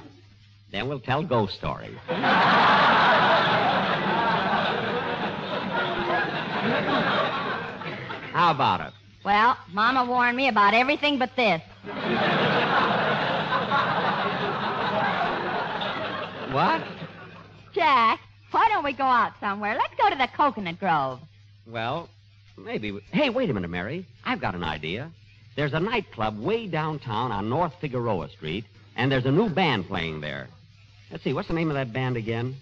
Then 0.73 0.89
we'll 0.89 1.01
tell 1.01 1.23
ghost 1.25 1.57
stories. 1.57 1.97
How 8.33 8.51
about 8.51 8.81
it? 8.81 8.93
Well, 9.25 9.57
Mama 9.73 10.05
warned 10.05 10.37
me 10.37 10.49
about 10.49 10.75
everything 10.75 11.19
but 11.19 11.31
this. 11.37 11.63
What? 16.53 16.83
Jack, 17.75 18.21
why 18.51 18.69
don't 18.69 18.85
we 18.85 18.93
go 18.93 19.05
out 19.05 19.33
somewhere? 19.41 19.77
Let's 19.77 19.95
go 20.01 20.11
to 20.11 20.17
the 20.17 20.29
Coconut 20.37 20.79
Grove. 20.79 21.21
Well, 21.67 22.09
maybe. 22.57 22.93
We... 22.93 23.01
Hey, 23.13 23.31
wait 23.31 23.51
a 23.51 23.55
minute, 23.55 23.71
Mary. 23.71 24.07
I've 24.25 24.41
got 24.41 24.55
an 24.55 24.65
idea. 24.65 25.11
There's 25.57 25.73
a 25.73 25.81
nightclub 25.81 26.39
way 26.39 26.67
downtown 26.67 27.33
on 27.33 27.49
North 27.49 27.73
Figueroa 27.81 28.29
Street, 28.31 28.65
and 28.97 29.11
there's 29.11 29.25
a 29.25 29.31
new 29.31 29.49
band 29.49 29.87
playing 29.89 30.21
there. 30.21 30.49
Let's 31.11 31.25
see, 31.25 31.33
what's 31.33 31.49
the 31.49 31.55
name 31.55 31.71
of 31.71 31.75
that 31.75 31.93
band 31.93 32.17
again? 32.17 32.57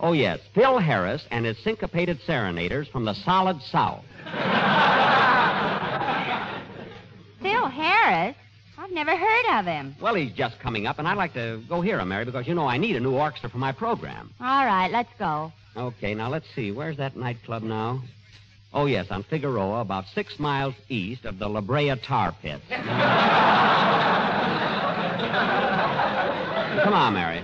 Oh, 0.00 0.12
yes, 0.12 0.40
Phil 0.54 0.78
Harris 0.78 1.24
and 1.30 1.44
his 1.46 1.56
syncopated 1.62 2.18
serenaders 2.26 2.88
from 2.88 3.04
the 3.04 3.14
Solid 3.14 3.60
South. 3.62 4.04
Phil 7.40 7.68
Harris? 7.68 8.34
Never 8.92 9.16
heard 9.16 9.58
of 9.58 9.64
him. 9.64 9.96
Well, 10.02 10.14
he's 10.14 10.32
just 10.32 10.58
coming 10.60 10.86
up, 10.86 10.98
and 10.98 11.08
I'd 11.08 11.16
like 11.16 11.32
to 11.34 11.62
go 11.66 11.80
hear 11.80 11.98
him, 11.98 12.08
Mary, 12.08 12.26
because 12.26 12.46
you 12.46 12.54
know 12.54 12.66
I 12.66 12.76
need 12.76 12.94
a 12.94 13.00
new 13.00 13.14
orchestra 13.14 13.48
for 13.48 13.56
my 13.58 13.72
program. 13.72 14.30
All 14.38 14.66
right, 14.66 14.90
let's 14.92 15.08
go. 15.18 15.50
Okay, 15.76 16.14
now 16.14 16.28
let's 16.28 16.46
see. 16.54 16.72
Where's 16.72 16.98
that 16.98 17.16
nightclub 17.16 17.62
now? 17.62 18.02
Oh, 18.74 18.84
yes, 18.86 19.06
on 19.10 19.22
Figueroa, 19.22 19.80
about 19.80 20.04
six 20.14 20.38
miles 20.38 20.74
east 20.90 21.24
of 21.24 21.38
the 21.38 21.48
La 21.48 21.62
Brea 21.62 21.94
Tar 21.96 22.34
Pits. 22.42 22.62
Come 26.82 26.94
on, 26.94 27.14
Mary. 27.14 27.42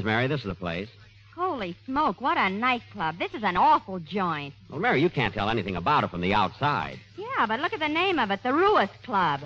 Is, 0.00 0.04
Mary. 0.04 0.26
This 0.26 0.40
is 0.40 0.46
the 0.46 0.54
place. 0.54 0.88
Holy 1.36 1.76
smoke, 1.86 2.20
what 2.20 2.36
a 2.36 2.50
nightclub. 2.50 3.18
This 3.18 3.32
is 3.34 3.42
an 3.42 3.56
awful 3.56 3.98
joint. 3.98 4.52
Well, 4.68 4.80
Mary, 4.80 5.00
you 5.00 5.08
can't 5.08 5.32
tell 5.32 5.48
anything 5.48 5.76
about 5.76 6.04
it 6.04 6.10
from 6.10 6.20
the 6.20 6.34
outside. 6.34 6.98
Yeah, 7.16 7.46
but 7.46 7.60
look 7.60 7.72
at 7.72 7.80
the 7.80 7.88
name 7.88 8.18
of 8.18 8.30
it 8.30 8.42
the 8.42 8.52
Ruis 8.52 8.90
Club. 9.04 9.40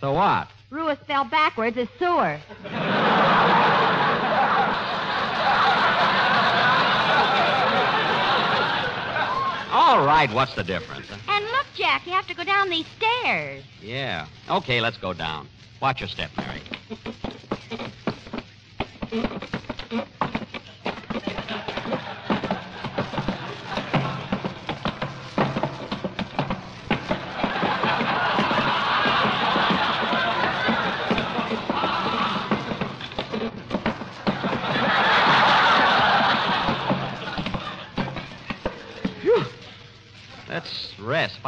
So 0.00 0.12
what? 0.12 0.48
Ruis 0.70 0.98
spelled 1.02 1.30
backwards 1.30 1.76
is 1.76 1.88
sewer. 1.98 2.40
All 9.72 10.06
right, 10.06 10.30
what's 10.32 10.54
the 10.54 10.64
difference? 10.64 11.06
And 11.28 11.44
look, 11.46 11.66
Jack, 11.74 12.06
you 12.06 12.12
have 12.12 12.26
to 12.28 12.34
go 12.34 12.44
down 12.44 12.70
these 12.70 12.86
stairs. 12.96 13.64
Yeah. 13.82 14.26
Okay, 14.48 14.80
let's 14.80 14.98
go 14.98 15.12
down. 15.12 15.48
Watch 15.80 16.00
your 16.00 16.08
step, 16.08 16.30
Mary. 16.36 16.62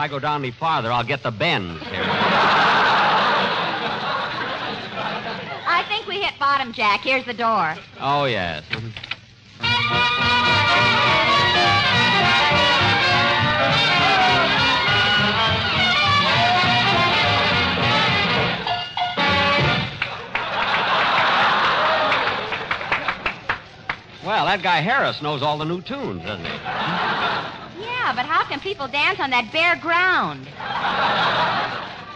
I 0.06 0.08
go 0.08 0.20
down 0.20 0.42
any 0.42 0.52
farther, 0.52 0.92
I'll 0.92 1.02
get 1.02 1.24
the 1.24 1.32
bends 1.32 1.82
here. 1.88 2.04
I 5.66 5.84
think 5.88 6.06
we 6.06 6.20
hit 6.20 6.38
bottom, 6.38 6.72
Jack. 6.72 7.00
Here's 7.00 7.24
the 7.24 7.34
door. 7.34 7.74
Oh, 7.98 8.26
yes. 8.26 8.62
Well, 24.24 24.46
that 24.46 24.62
guy 24.62 24.82
Harris 24.82 25.20
knows 25.20 25.42
all 25.42 25.58
the 25.58 25.64
new 25.64 25.82
tunes, 25.82 26.22
doesn't 26.22 26.44
he? 26.44 27.55
Yeah, 27.78 28.12
but 28.14 28.24
how 28.26 28.44
can 28.44 28.60
people 28.60 28.88
dance 28.88 29.20
on 29.20 29.30
that 29.30 29.50
bare 29.52 29.76
ground? 29.76 30.46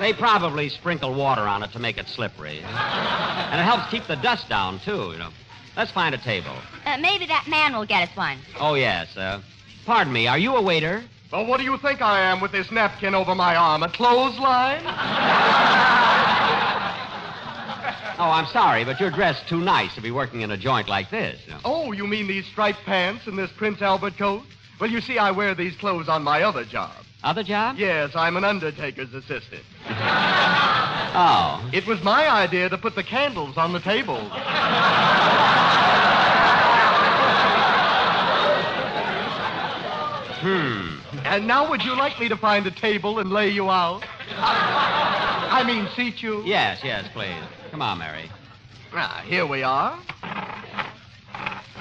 They 0.00 0.12
probably 0.14 0.68
sprinkle 0.70 1.12
water 1.14 1.42
on 1.42 1.62
it 1.62 1.72
to 1.72 1.78
make 1.78 1.98
it 1.98 2.08
slippery. 2.08 2.60
And 2.60 3.60
it 3.60 3.64
helps 3.64 3.90
keep 3.90 4.06
the 4.06 4.16
dust 4.16 4.48
down, 4.48 4.78
too, 4.80 5.12
you 5.12 5.18
know. 5.18 5.30
Let's 5.76 5.90
find 5.90 6.14
a 6.14 6.18
table. 6.18 6.54
Uh, 6.86 6.96
maybe 6.98 7.26
that 7.26 7.46
man 7.48 7.74
will 7.74 7.84
get 7.86 8.08
us 8.08 8.16
one. 8.16 8.38
Oh, 8.58 8.74
yes. 8.74 9.14
Uh, 9.16 9.40
pardon 9.86 10.12
me, 10.12 10.26
are 10.26 10.38
you 10.38 10.56
a 10.56 10.62
waiter? 10.62 11.02
Well, 11.32 11.46
what 11.46 11.58
do 11.58 11.64
you 11.64 11.76
think 11.78 12.00
I 12.02 12.20
am 12.22 12.40
with 12.40 12.50
this 12.50 12.70
napkin 12.72 13.14
over 13.14 13.34
my 13.34 13.54
arm? 13.56 13.82
A 13.82 13.88
clothesline? 13.88 14.82
Oh, 18.22 18.30
I'm 18.30 18.44
sorry, 18.48 18.84
but 18.84 19.00
you're 19.00 19.10
dressed 19.10 19.48
too 19.48 19.60
nice 19.60 19.94
to 19.94 20.02
be 20.02 20.10
working 20.10 20.42
in 20.42 20.50
a 20.50 20.56
joint 20.58 20.90
like 20.90 21.08
this. 21.10 21.40
you 21.46 21.52
know. 21.54 21.60
Oh, 21.64 21.92
you 21.92 22.06
mean 22.06 22.26
these 22.26 22.44
striped 22.44 22.80
pants 22.84 23.26
and 23.26 23.38
this 23.38 23.50
Prince 23.56 23.80
Albert 23.80 24.18
coat? 24.18 24.42
Well, 24.80 24.90
you 24.90 25.00
see, 25.00 25.18
I 25.18 25.30
wear 25.30 25.54
these 25.54 25.76
clothes 25.76 26.08
on 26.08 26.22
my 26.22 26.42
other 26.42 26.64
job. 26.64 26.92
Other 27.22 27.42
job? 27.42 27.76
Yes, 27.78 28.12
I'm 28.14 28.36
an 28.36 28.44
undertaker's 28.44 29.12
assistant. 29.12 29.62
Oh. 31.12 31.68
It 31.72 31.88
was 31.88 32.00
my 32.04 32.30
idea 32.30 32.68
to 32.68 32.78
put 32.78 32.94
the 32.94 33.02
candles 33.02 33.56
on 33.56 33.72
the 33.72 33.80
table. 33.80 34.20
Hmm. 40.40 40.96
And 41.26 41.46
now 41.46 41.68
would 41.68 41.82
you 41.82 41.94
like 41.94 42.18
me 42.18 42.28
to 42.30 42.36
find 42.36 42.66
a 42.66 42.70
table 42.70 43.18
and 43.18 43.30
lay 43.30 43.50
you 43.50 43.68
out? 43.68 44.04
I 44.30 45.62
mean, 45.66 45.86
seat 45.94 46.22
you? 46.22 46.42
Yes, 46.46 46.80
yes, 46.82 47.06
please. 47.12 47.42
Come 47.70 47.82
on, 47.82 47.98
Mary. 47.98 48.30
Ah, 48.94 49.22
here 49.26 49.46
we 49.46 49.62
are. 49.62 50.00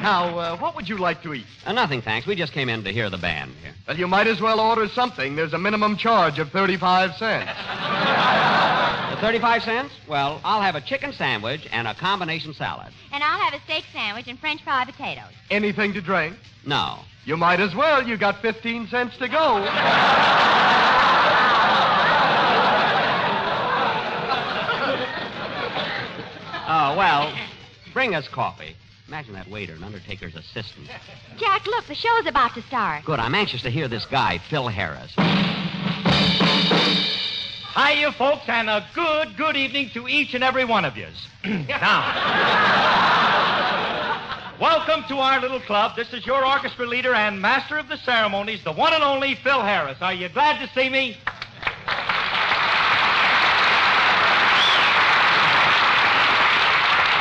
Now, 0.01 0.37
uh, 0.39 0.57
what 0.57 0.75
would 0.75 0.87
you 0.87 0.97
like 0.97 1.21
to 1.23 1.33
eat? 1.33 1.45
Uh, 1.65 1.73
nothing, 1.73 2.01
thanks. 2.01 2.25
We 2.25 2.35
just 2.35 2.53
came 2.53 2.69
in 2.69 2.83
to 2.85 2.91
hear 2.91 3.09
the 3.09 3.17
band 3.17 3.51
here. 3.61 3.73
Well, 3.85 3.97
you 3.97 4.07
might 4.07 4.27
as 4.27 4.39
well 4.39 4.59
order 4.61 4.87
something. 4.87 5.35
There's 5.35 5.53
a 5.53 5.57
minimum 5.57 5.97
charge 5.97 6.39
of 6.39 6.49
35 6.51 7.15
cents. 7.15 7.51
The 9.13 9.17
35 9.21 9.63
cents? 9.63 9.93
Well, 10.07 10.39
I'll 10.45 10.61
have 10.61 10.75
a 10.75 10.81
chicken 10.81 11.11
sandwich 11.11 11.67
and 11.71 11.85
a 11.87 11.93
combination 11.93 12.53
salad. 12.53 12.93
And 13.11 13.21
I'll 13.21 13.39
have 13.41 13.53
a 13.53 13.61
steak 13.65 13.83
sandwich 13.91 14.27
and 14.27 14.39
French 14.39 14.63
fried 14.63 14.87
potatoes. 14.87 15.33
Anything 15.51 15.93
to 15.93 16.01
drink? 16.01 16.37
No. 16.65 16.99
You 17.25 17.35
might 17.35 17.59
as 17.59 17.75
well. 17.75 18.07
You 18.07 18.17
got 18.17 18.41
15 18.41 18.87
cents 18.87 19.17
to 19.17 19.27
go. 19.27 19.65
Oh, 26.71 26.95
well, 26.95 27.33
bring 27.93 28.13
us 28.13 28.27
coffee. 28.27 28.75
Imagine 29.09 29.33
that 29.33 29.49
waiter, 29.49 29.73
an 29.73 29.83
undertaker's 29.83 30.35
assistant. 30.35 30.87
Jack, 31.39 31.65
look, 31.65 31.83
the 31.87 31.95
show's 31.95 32.27
about 32.27 32.53
to 32.53 32.61
start. 32.61 33.05
Good. 33.05 33.19
I'm 33.19 33.33
anxious 33.33 33.63
to 33.63 33.71
hear 33.71 33.87
this 33.87 34.05
guy, 34.05 34.37
Phil 34.37 34.67
Harris. 34.67 35.11
Hi, 37.73 37.93
you 37.93 38.11
folks, 38.11 38.43
and 38.47 38.69
a 38.69 38.85
good, 38.93 39.35
good 39.35 39.55
evening 39.55 39.89
to 39.95 40.07
each 40.07 40.35
and 40.35 40.43
every 40.43 40.63
one 40.63 40.85
of 40.85 40.95
yous. 40.95 41.25
now, 41.43 42.05
welcome 44.61 45.03
to 45.07 45.17
our 45.17 45.41
little 45.41 45.61
club. 45.61 45.95
This 45.95 46.13
is 46.13 46.23
your 46.27 46.45
orchestra 46.45 46.85
leader 46.85 47.15
and 47.15 47.41
master 47.41 47.79
of 47.79 47.89
the 47.89 47.97
ceremonies, 47.97 48.63
the 48.63 48.73
one 48.73 48.93
and 48.93 49.01
only 49.03 49.33
Phil 49.33 49.61
Harris. 49.63 49.97
Are 50.01 50.13
you 50.13 50.29
glad 50.29 50.63
to 50.63 50.71
see 50.79 50.87
me? 50.87 51.17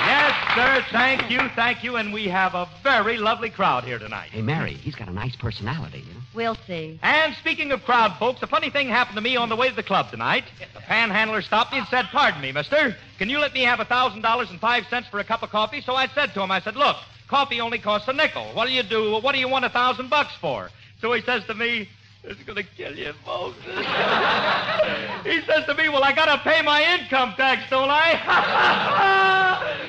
Yes, 0.05 0.48
sir. 0.59 0.85
Thank 0.91 1.31
you, 1.31 1.41
thank 1.55 1.85
you. 1.85 1.97
And 1.97 2.13
we 2.13 2.27
have 2.29 2.55
a 2.55 2.69
very 2.83 3.17
lovely 3.17 3.51
crowd 3.51 3.85
here 3.85 3.99
tonight. 3.99 4.31
Hey, 4.31 4.43
Mary, 4.43 4.75
he's 4.75 4.95
got 4.95 5.09
a 5.09 5.13
nice 5.13 5.37
personality. 5.37 6.01
You 6.01 6.15
know? 6.15 6.21
We'll 6.35 6.57
see. 6.67 6.99
And 7.03 7.35
speaking 7.37 7.71
of 7.73 7.85
crowd, 7.85 8.17
folks, 8.19 8.43
a 8.43 8.47
funny 8.47 8.71
thing 8.71 8.89
happened 8.89 9.17
to 9.17 9.23
me 9.23 9.37
on 9.37 9.49
the 9.49 9.57
way 9.57 9.69
to 9.69 9.77
the 9.77 9.83
club 9.83 10.11
tonight. 10.11 10.45
The 10.75 10.81
panhandler 10.81 11.43
stopped 11.43 11.73
me 11.73 11.79
and 11.79 11.87
said, 11.89 12.07
Pardon 12.07 12.41
me, 12.41 12.53
mister, 12.53 12.97
can 13.19 13.31
you 13.31 13.39
let 13.39 13.55
me 13.55 13.63
have 13.63 13.81
a 13.81 13.85
$1,000 13.85 14.51
and 14.51 14.61
five 14.61 14.85
cents 14.91 15.09
for 15.09 15.21
a 15.21 15.25
cup 15.25 15.43
of 15.43 15.51
coffee? 15.51 15.81
So 15.81 15.95
I 15.95 16.09
said 16.09 16.35
to 16.35 16.43
him, 16.43 16.51
I 16.51 16.61
said, 16.61 16.77
Look, 16.77 16.97
coffee 17.29 17.61
only 17.61 17.79
costs 17.79 18.09
a 18.09 18.13
nickel. 18.13 18.47
What 18.55 18.67
do 18.67 18.73
you 18.73 18.83
do? 18.83 19.19
What 19.21 19.35
do 19.35 19.41
you 19.41 19.49
want 19.49 19.65
a 19.65 19.71
thousand 19.71 20.11
bucks 20.11 20.35
for? 20.41 20.71
So 21.01 21.13
he 21.13 21.23
says 21.23 21.45
to 21.47 21.55
me, 21.55 21.89
It's 22.25 22.43
going 22.43 22.57
to 22.57 22.65
kill 22.77 22.97
you, 22.97 23.13
folks. 23.25 23.57
he 23.65 25.41
says 25.47 25.65
to 25.67 25.75
me, 25.75 25.89
Well, 25.89 26.05
I 26.05 26.13
got 26.15 26.27
to 26.27 26.39
pay 26.43 26.63
my 26.63 26.83
income 26.99 27.35
tax, 27.37 27.71
don't 27.71 27.91
I? 27.91 28.19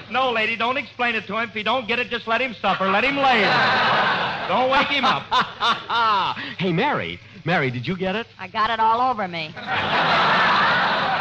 no, 0.11 0.31
lady, 0.31 0.55
don't 0.55 0.77
explain 0.77 1.15
it 1.15 1.25
to 1.27 1.37
him. 1.37 1.49
If 1.49 1.55
he 1.55 1.63
don't 1.63 1.87
get 1.87 1.99
it, 1.99 2.09
just 2.09 2.27
let 2.27 2.41
him 2.41 2.53
suffer. 2.61 2.89
Let 2.89 3.03
him 3.03 3.17
lay 3.17 3.43
it. 3.43 4.47
Don't 4.47 4.69
wake 4.69 4.87
him 4.87 5.05
up. 5.05 5.23
hey, 6.57 6.71
Mary. 6.71 7.19
Mary, 7.45 7.71
did 7.71 7.87
you 7.87 7.97
get 7.97 8.15
it? 8.15 8.27
I 8.37 8.47
got 8.47 8.69
it 8.69 8.79
all 8.79 9.01
over 9.09 9.27
me. 9.27 9.53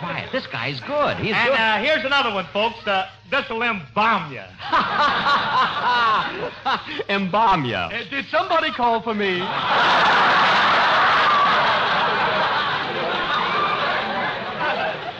Quiet. 0.00 0.32
This 0.32 0.46
guy's 0.48 0.80
good. 0.80 1.16
He's 1.18 1.34
And 1.34 1.50
good. 1.50 1.58
uh, 1.58 1.78
here's 1.78 2.04
another 2.04 2.32
one, 2.34 2.46
folks. 2.52 2.84
Uh, 2.86 3.08
this'll 3.30 3.62
embalm 3.62 4.32
you. 4.32 4.38
Embalm 7.08 7.64
ya. 7.64 7.88
Uh, 7.92 8.02
did 8.10 8.26
somebody 8.26 8.70
call 8.72 9.00
for 9.02 9.14
me? 9.14 9.40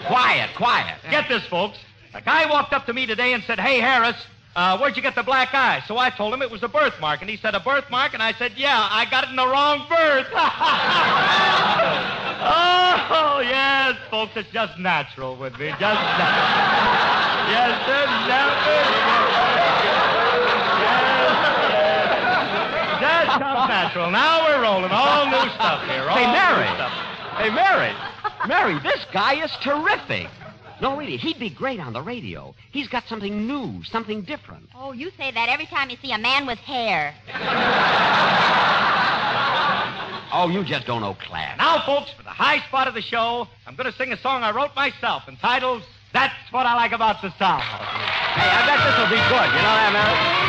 Quiet, 0.06 0.50
quiet. 0.56 0.98
Get 1.10 1.28
this, 1.28 1.44
folks. 1.46 1.78
A 2.12 2.20
guy 2.20 2.48
walked 2.50 2.72
up 2.74 2.84
to 2.87 2.92
me 2.92 3.06
today 3.06 3.32
and 3.32 3.42
said, 3.44 3.58
Hey, 3.58 3.80
Harris, 3.80 4.16
uh, 4.54 4.76
where'd 4.78 4.96
you 4.96 5.02
get 5.02 5.14
the 5.14 5.22
black 5.22 5.54
eye? 5.54 5.82
So 5.88 5.96
I 5.96 6.10
told 6.10 6.34
him 6.34 6.42
it 6.42 6.50
was 6.50 6.62
a 6.62 6.68
birthmark. 6.68 7.22
And 7.22 7.30
he 7.30 7.38
said, 7.38 7.54
A 7.54 7.60
birthmark? 7.60 8.12
And 8.12 8.22
I 8.22 8.32
said, 8.34 8.52
Yeah, 8.56 8.87
I 8.90 9.06
got 9.10 9.24
it 9.24 9.30
in 9.30 9.37
the 9.37 9.48
wrong 9.48 9.87
birth. 9.88 10.26
oh, 12.44 13.40
yes, 13.42 13.96
folks, 14.11 14.33
it's 14.37 14.50
just 14.52 14.78
natural 14.78 15.37
with 15.37 15.52
me. 15.59 15.68
Just 15.80 15.80
natural. 15.80 16.61
yes, 17.50 17.72
sir, 17.87 18.04
natural. 18.28 18.85
Yes, 20.85 21.33
yes. 21.72 22.04
Just 23.00 23.38
comes 23.40 23.68
natural. 23.68 24.11
Now 24.11 24.44
we're 24.46 24.62
rolling. 24.62 24.90
All 24.92 25.26
new 25.26 25.48
stuff 25.54 25.83
here. 25.88 26.09
All 26.09 26.16
Hey, 26.16 26.26
new 26.26 26.33
Mary. 26.33 26.66
stuff. 26.76 26.92
Hey, 27.38 27.50
Mary. 27.50 27.92
Mary, 28.46 28.78
this 28.83 29.04
guy 29.12 29.42
is 29.44 29.50
terrific. 29.62 30.28
No, 30.80 30.96
really, 30.96 31.16
he'd 31.16 31.38
be 31.38 31.50
great 31.50 31.80
on 31.80 31.92
the 31.92 32.02
radio. 32.02 32.54
He's 32.72 32.88
got 32.88 33.04
something 33.09 33.46
new, 33.46 33.83
something 33.85 34.22
different. 34.22 34.68
Oh, 34.74 34.92
you 34.92 35.11
say 35.16 35.30
that 35.30 35.48
every 35.48 35.66
time 35.66 35.88
you 35.88 35.96
see 36.02 36.12
a 36.12 36.18
man 36.18 36.46
with 36.46 36.59
hair. 36.59 37.14
Oh, 40.36 40.48
you 40.48 40.64
just 40.64 40.84
don't 40.84 41.00
know 41.00 41.14
class. 41.14 41.56
Now, 41.58 41.86
folks, 41.86 42.10
for 42.10 42.24
the 42.24 42.30
high 42.30 42.58
spot 42.66 42.88
of 42.88 42.94
the 42.94 43.02
show, 43.02 43.46
I'm 43.68 43.76
going 43.76 43.90
to 43.90 43.96
sing 43.96 44.12
a 44.12 44.18
song 44.18 44.42
I 44.42 44.50
wrote 44.50 44.74
myself 44.74 45.28
entitled 45.28 45.84
That's 46.12 46.34
What 46.50 46.66
I 46.66 46.74
Like 46.74 46.90
About 46.90 47.22
the 47.22 47.30
South. 47.38 47.62
Hey, 47.62 48.50
I 48.50 48.66
bet 48.66 48.82
this 48.82 48.98
will 48.98 49.14
be 49.14 49.22
good. 49.30 49.46
You 49.54 49.62
know 49.62 49.74
that, 49.78 49.90
Mary? 49.92 50.43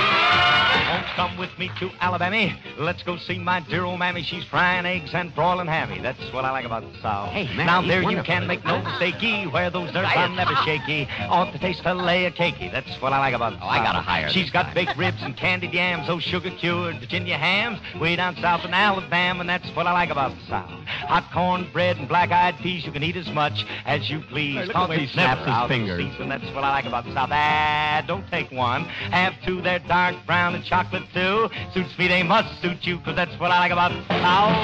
Won't 1.18 1.30
come 1.30 1.38
with 1.40 1.58
me 1.58 1.70
to 1.80 1.90
Alabama. 2.02 2.58
Let's 2.78 3.04
go 3.04 3.18
see 3.18 3.38
my 3.38 3.60
dear 3.62 3.84
old 3.86 4.00
mammy. 4.00 4.24
She's 4.24 4.44
frying 4.46 4.86
eggs 4.86 5.12
and 5.14 5.34
broiling 5.34 5.68
hammy. 5.68 6.00
That's 6.02 6.20
what 6.34 6.44
I 6.46 6.52
like 6.52 6.66
about 6.66 6.82
the 6.84 7.00
South. 7.02 7.30
Hey, 7.30 7.46
man, 7.56 7.68
now 7.68 7.82
he's 7.82 7.90
there 7.90 8.02
you 8.04 8.22
can 8.24 8.48
make 8.48 8.66
no 8.66 8.82
mistakey. 8.82 9.52
Where 9.52 9.70
those 9.70 9.94
nerves 9.94 10.10
Say 10.14 10.20
are 10.20 10.30
never 10.30 10.56
shaky. 10.66 11.08
Ought 11.30 11.52
to 11.54 11.60
taste 11.60 11.84
filet 11.84 12.26
a 12.26 12.32
cakey. 12.32 12.72
That's 12.72 13.02
what 13.02 13.14
I 13.14 13.20
like 13.20 13.34
about 13.34 13.54
the 13.54 13.66
Oh, 13.66 13.68
I 13.68 13.78
gotta 13.84 14.00
hire 14.00 14.30
She's 14.30 14.50
got 14.50 14.68
guy. 14.68 14.74
baked 14.86 14.98
ribs 14.98 15.22
and 15.22 15.36
candied 15.38 15.74
yams. 15.74 16.08
Those 16.08 16.24
sugar 16.24 16.52
cured 16.52 17.00
Virginia 17.00 17.38
hams. 17.38 17.80
Way 18.00 18.16
down 18.16 18.36
south 18.38 18.66
in 18.66 18.74
Alabama, 18.74 19.42
and 19.42 19.50
that's 19.50 19.70
what 19.76 19.88
I 19.88 19.94
like 19.94 20.10
about 20.10 20.36
the 20.38 20.46
South. 20.48 20.70
Hot 21.08 21.32
corn 21.34 21.70
bread 21.72 21.98
and 21.98 22.08
black 22.08 22.32
eyed 22.32 22.58
peas. 22.58 22.86
You 22.86 22.92
can 22.92 23.04
eat 23.04 23.16
as 23.16 23.30
much 23.30 23.66
as 23.86 24.10
you 24.10 24.20
please. 24.30 24.56
Hey, 24.56 24.66
look 24.66 24.76
at 24.76 24.84
the 24.84 24.90
way 24.90 24.98
he 25.00 25.06
Cause 25.06 25.10
it's 25.10 25.16
never 25.16 25.36
snaps 25.36 25.48
his 25.48 25.56
out 25.56 25.70
fingers. 25.70 26.12
season. 26.12 26.30
That's 26.30 26.46
what 26.54 26.64
I 26.64 26.72
like 26.72 26.86
about 26.86 27.06
the 27.06 27.14
South. 27.14 27.30
Ah, 27.32 28.04
don't 28.06 28.28
take 28.30 28.52
one. 28.52 28.84
Have 28.86 29.34
two. 29.46 29.62
They're 29.62 29.80
dark 29.80 30.16
brown 30.26 30.56
and 30.56 30.64
chocolate 30.64 31.04
too. 31.14 31.50
Suits 31.74 31.98
me, 31.98 32.08
they 32.08 32.24
must 32.24 32.62
suit 32.62 32.86
you, 32.86 33.00
'cause 33.00 33.16
that's 33.16 33.38
what 33.40 33.52
I 33.52 33.60
like 33.60 33.72
about 33.72 33.92
South. 33.92 34.56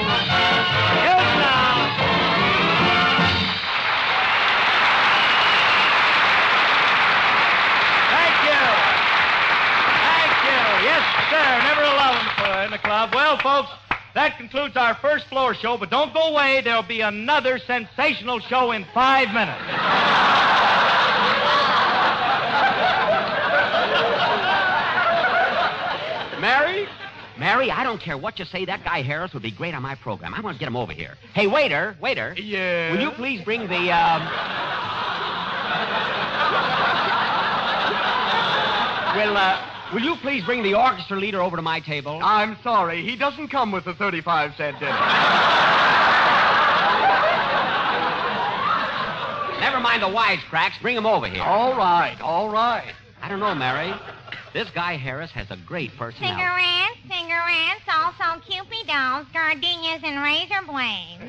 Yes, 1.02 1.22
now. 1.38 1.72
Thank 8.10 8.36
you. 8.48 8.62
Thank 10.08 10.34
you. 10.44 10.62
Yes, 10.88 11.04
sir. 11.30 11.48
Never 11.62 11.82
alone 11.82 12.26
for 12.36 12.62
in 12.64 12.70
the 12.70 12.78
club. 12.78 13.14
Well, 13.14 13.38
folks, 13.38 13.70
that 14.14 14.36
concludes 14.36 14.76
our 14.76 14.94
first 14.96 15.26
floor 15.28 15.54
show, 15.54 15.76
but 15.78 15.90
don't 15.90 16.12
go 16.12 16.20
away. 16.20 16.60
There'll 16.62 16.82
be 16.82 17.00
another 17.00 17.58
sensational 17.58 18.40
show 18.40 18.72
in 18.72 18.84
five 18.92 19.32
minutes. 19.32 19.62
Mary? 26.40 26.88
Mary, 27.42 27.72
I 27.72 27.82
don't 27.82 28.00
care 28.00 28.16
what 28.16 28.38
you 28.38 28.44
say. 28.44 28.64
That 28.64 28.84
guy 28.84 29.02
Harris 29.02 29.32
would 29.32 29.42
be 29.42 29.50
great 29.50 29.74
on 29.74 29.82
my 29.82 29.96
program. 29.96 30.32
I 30.32 30.40
want 30.40 30.54
to 30.54 30.60
get 30.60 30.68
him 30.68 30.76
over 30.76 30.92
here. 30.92 31.16
Hey, 31.34 31.48
waiter, 31.48 31.96
waiter. 32.00 32.36
Yeah. 32.38 32.92
Will 32.92 33.00
you 33.00 33.10
please 33.10 33.42
bring 33.44 33.62
the, 33.62 33.90
um... 33.90 34.22
Will, 39.16 39.36
uh, 39.36 39.90
will 39.92 40.02
you 40.02 40.14
please 40.22 40.44
bring 40.44 40.62
the 40.62 40.74
orchestra 40.74 41.18
leader 41.18 41.42
over 41.42 41.56
to 41.56 41.62
my 41.62 41.80
table? 41.80 42.20
I'm 42.22 42.56
sorry. 42.62 43.04
He 43.04 43.16
doesn't 43.16 43.48
come 43.48 43.72
with 43.72 43.86
the 43.86 43.94
35 43.94 44.54
cent 44.56 44.78
dinner. 44.78 44.92
Never 49.58 49.80
mind 49.80 50.00
the 50.00 50.06
wisecracks. 50.06 50.80
Bring 50.80 50.96
him 50.96 51.06
over 51.06 51.26
here. 51.26 51.42
all 51.42 51.76
right, 51.76 52.20
all 52.20 52.48
right. 52.50 52.94
I 53.20 53.28
don't 53.28 53.40
know, 53.40 53.52
Mary. 53.52 53.92
This 54.52 54.68
guy 54.74 54.96
Harris 54.96 55.30
has 55.32 55.50
a 55.50 55.56
great 55.66 55.90
personality. 55.96 56.40
Cigarettes, 56.42 56.98
cigarettes, 57.08 57.86
also 57.88 58.40
cupidos, 58.44 59.26
gardenias, 59.32 60.02
and 60.04 60.22
razor 60.22 60.62
blades. 60.66 61.22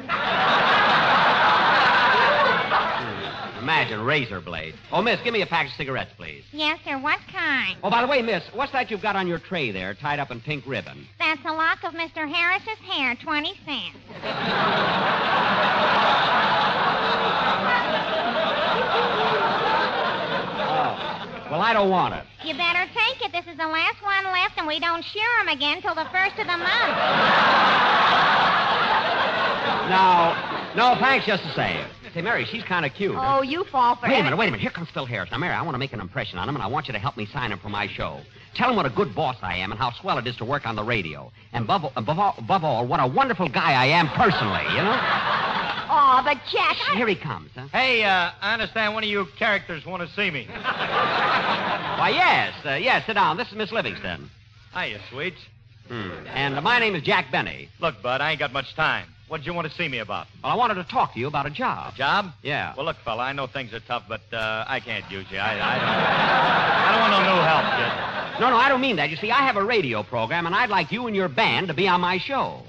Hmm, 2.74 3.64
Imagine 3.64 4.02
razor 4.04 4.42
blade. 4.42 4.76
Oh, 4.92 5.02
miss, 5.02 5.22
give 5.24 5.32
me 5.34 5.42
a 5.42 5.46
pack 5.46 5.68
of 5.68 5.74
cigarettes, 5.74 6.12
please. 6.18 6.44
Yes, 6.52 6.80
sir. 6.86 6.98
What 7.00 7.20
kind? 7.32 7.78
Oh, 7.82 7.90
by 7.90 8.02
the 8.02 8.08
way, 8.08 8.22
miss, 8.22 8.44
what's 8.54 8.74
that 8.74 8.92
you've 8.92 9.02
got 9.02 9.16
on 9.16 9.26
your 9.28 9.40
tray 9.40 9.72
there, 9.72 9.94
tied 9.94 10.20
up 10.20 10.32
in 10.32 10.42
pink 10.42 10.66
ribbon? 10.68 11.08
That's 11.18 11.40
a 11.46 11.54
lock 11.54 11.84
of 11.86 11.94
Mr. 11.94 12.30
Harris's 12.30 12.78
hair, 12.86 13.16
20 13.16 13.54
cents. 13.66 13.98
Oh. 20.66 21.48
Well, 21.52 21.62
I 21.62 21.74
don't 21.74 21.90
want 21.90 22.16
it. 22.16 22.24
You 22.46 22.54
better 22.56 22.86
take 22.94 23.22
it. 23.26 23.32
This 23.32 23.46
is 23.52 23.58
the 23.58 23.68
last 23.68 24.02
one 24.04 24.24
left, 24.26 24.58
and 24.58 24.68
we 24.68 24.80
don't 24.80 25.04
shear 25.04 25.24
'em 25.42 25.48
again 25.48 25.82
till 25.82 25.96
the 25.96 26.06
first 26.12 26.38
of 26.38 26.46
the 26.48 26.58
month. 26.58 26.98
No, 29.90 30.36
no, 30.76 30.96
thanks 31.00 31.26
just 31.26 31.44
the 31.44 31.54
same. 31.54 31.86
Say, 32.14 32.22
Mary, 32.22 32.46
she's 32.46 32.64
kind 32.64 32.86
of 32.86 32.94
cute. 32.94 33.16
Oh, 33.18 33.42
you 33.42 33.64
fall 33.66 33.96
for 33.96 34.04
Wait 34.08 34.12
a 34.14 34.16
any- 34.16 34.24
minute, 34.26 34.38
wait 34.38 34.48
a 34.48 34.52
minute. 34.52 34.62
Here 34.62 34.70
comes 34.72 34.88
Phil 34.92 35.06
Harris. 35.06 35.32
Now, 35.32 35.38
Mary, 35.40 35.54
I 35.54 35.62
want 35.64 35.74
to 35.74 35.80
make 35.80 35.94
an 35.94 36.00
impression 36.00 36.38
on 36.38 36.48
him, 36.48 36.56
and 36.56 36.64
I 36.64 36.68
want 36.68 36.88
you 36.88 36.94
to 36.94 37.00
help 37.00 37.18
me 37.18 37.26
sign 37.26 37.52
him 37.52 37.58
for 37.60 37.70
my 37.70 37.88
show. 37.88 38.20
Tell 38.54 38.70
him 38.70 38.76
what 38.76 38.86
a 38.86 38.90
good 38.92 39.16
boss 39.16 39.36
I 39.42 39.56
am 39.58 39.72
and 39.72 39.80
how 39.80 39.92
swell 39.94 40.20
it 40.20 40.28
is 40.28 40.36
to 40.38 40.46
work 40.46 40.68
on 40.68 40.76
the 40.76 40.84
radio. 40.84 41.32
And 41.54 41.64
above, 41.64 41.92
above, 41.96 42.20
all, 42.20 42.36
above 42.38 42.64
all, 42.64 42.86
what 42.86 43.00
a 43.00 43.08
wonderful 43.08 43.50
guy 43.50 43.74
I 43.74 43.86
am 43.88 44.10
personally, 44.10 44.64
you 44.70 44.84
know? 44.84 45.00
Oh, 45.90 46.22
but 46.24 46.38
Jack, 46.52 46.78
I... 46.92 46.96
Here 46.98 47.08
he 47.08 47.16
comes, 47.16 47.50
huh? 47.56 47.68
Hey, 47.72 48.04
uh, 48.04 48.30
I 48.42 48.54
understand 48.54 48.94
one 48.94 49.04
of 49.04 49.10
you 49.10 49.26
characters 49.40 49.84
want 49.86 50.08
to 50.08 50.16
see 50.16 50.30
me. 50.30 50.48
Why, 52.04 52.10
yes, 52.10 52.54
uh, 52.66 52.74
yes, 52.74 53.06
sit 53.06 53.14
down. 53.14 53.38
This 53.38 53.48
is 53.48 53.56
Miss 53.56 53.72
Livingstone. 53.72 54.30
Hiya, 54.74 55.00
sweets. 55.10 55.38
Hmm. 55.88 56.12
And 56.28 56.56
uh, 56.56 56.62
my 56.62 56.78
name 56.78 56.96
is 56.96 57.02
Jack 57.02 57.32
Benny. 57.32 57.70
Look, 57.80 58.02
Bud, 58.02 58.20
I 58.20 58.32
ain't 58.32 58.40
got 58.40 58.52
much 58.52 58.76
time. 58.76 59.08
What'd 59.30 59.46
you 59.46 59.54
want 59.54 59.70
to 59.70 59.74
see 59.74 59.88
me 59.88 60.00
about? 60.00 60.28
Well, 60.44 60.52
I 60.52 60.56
wanted 60.56 60.74
to 60.74 60.84
talk 60.84 61.14
to 61.14 61.20
you 61.22 61.28
about 61.28 61.46
a 61.46 61.50
job. 61.50 61.94
A 61.94 61.98
Job? 61.98 62.34
Yeah. 62.42 62.74
Well, 62.76 62.86
look, 62.86 62.98
fella, 63.06 63.24
I 63.24 63.32
know 63.32 63.48
things 63.48 63.74
are 63.74 63.80
tough, 63.80 64.04
but 64.10 64.20
uh, 64.34 64.66
I 64.68 64.82
can't 64.82 65.10
use 65.10 65.28
you. 65.32 65.38
I, 65.38 65.54
I 65.54 65.80
don't. 65.80 65.88
I 65.88 66.92
don't 66.92 67.00
want 67.00 67.26
no 67.26 67.36
new 67.36 67.42
help, 67.42 67.66
kid. 67.80 68.42
No, 68.42 68.50
no, 68.50 68.58
I 68.58 68.68
don't 68.68 68.82
mean 68.82 68.98
that. 68.98 69.10
You 69.10 69.16
see, 69.16 69.32
I 69.32 69.48
have 69.48 69.56
a 69.56 69.64
radio 69.64 70.04
program, 70.04 70.46
and 70.46 70.54
I'd 70.54 70.70
like 70.70 70.92
you 70.92 71.08
and 71.08 71.16
your 71.16 71.30
band 71.30 71.70
to 71.70 71.74
be 71.74 71.88
on 71.88 72.02
my 72.02 72.18
show. 72.18 72.64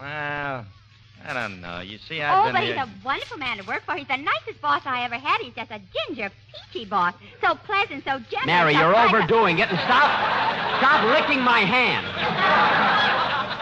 I 1.26 1.32
don't 1.32 1.60
know. 1.62 1.80
You 1.80 1.98
see, 2.06 2.20
I've 2.20 2.38
Oh, 2.38 2.44
been 2.44 2.52
but 2.52 2.62
here- 2.64 2.74
he's 2.74 2.82
a 2.84 2.88
wonderful 3.04 3.38
man 3.38 3.56
to 3.58 3.64
work 3.64 3.84
for. 3.86 3.94
He's 3.94 4.06
the 4.06 4.16
nicest 4.18 4.60
boss 4.60 4.82
I 4.84 5.04
ever 5.04 5.14
had. 5.16 5.40
He's 5.40 5.54
just 5.54 5.70
a 5.70 5.80
ginger, 6.06 6.30
peachy 6.70 6.84
boss. 6.84 7.14
So 7.40 7.54
pleasant, 7.54 8.04
so 8.04 8.18
generous. 8.30 8.46
Mary, 8.46 8.74
just 8.74 8.82
you're 8.82 8.94
overdoing 8.94 9.58
it, 9.58 9.70
and 9.70 9.78
stop, 9.78 10.10
stop 10.80 11.04
licking 11.18 11.40
my 11.42 11.60
hand. 11.60 12.06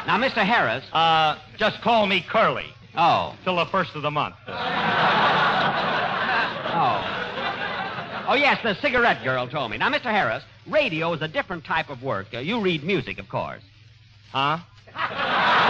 Now, 0.07 0.19
Mr. 0.19 0.45
Harris. 0.45 0.85
Uh, 0.93 1.37
just 1.57 1.81
call 1.83 2.07
me 2.07 2.21
Curly 2.29 2.67
Oh, 2.97 3.37
till 3.45 3.55
the 3.57 3.67
first 3.67 3.95
of 3.95 4.03
the 4.03 4.11
month. 4.11 4.35
oh. 4.49 4.55
Oh, 8.29 8.35
yes, 8.35 8.59
the 8.63 8.75
cigarette 8.81 9.23
girl 9.25 9.47
told 9.49 9.71
me. 9.71 9.79
Now, 9.79 9.91
Mr. 9.91 10.11
Harris, 10.11 10.43
radio 10.67 11.13
is 11.13 11.23
a 11.23 11.29
different 11.29 11.65
type 11.65 11.91
of 11.91 12.03
work. 12.03 12.27
Uh, 12.35 12.39
you 12.39 12.61
read 12.61 12.83
music, 12.83 13.19
of 13.19 13.29
course. 13.29 13.63
Huh? 14.33 14.59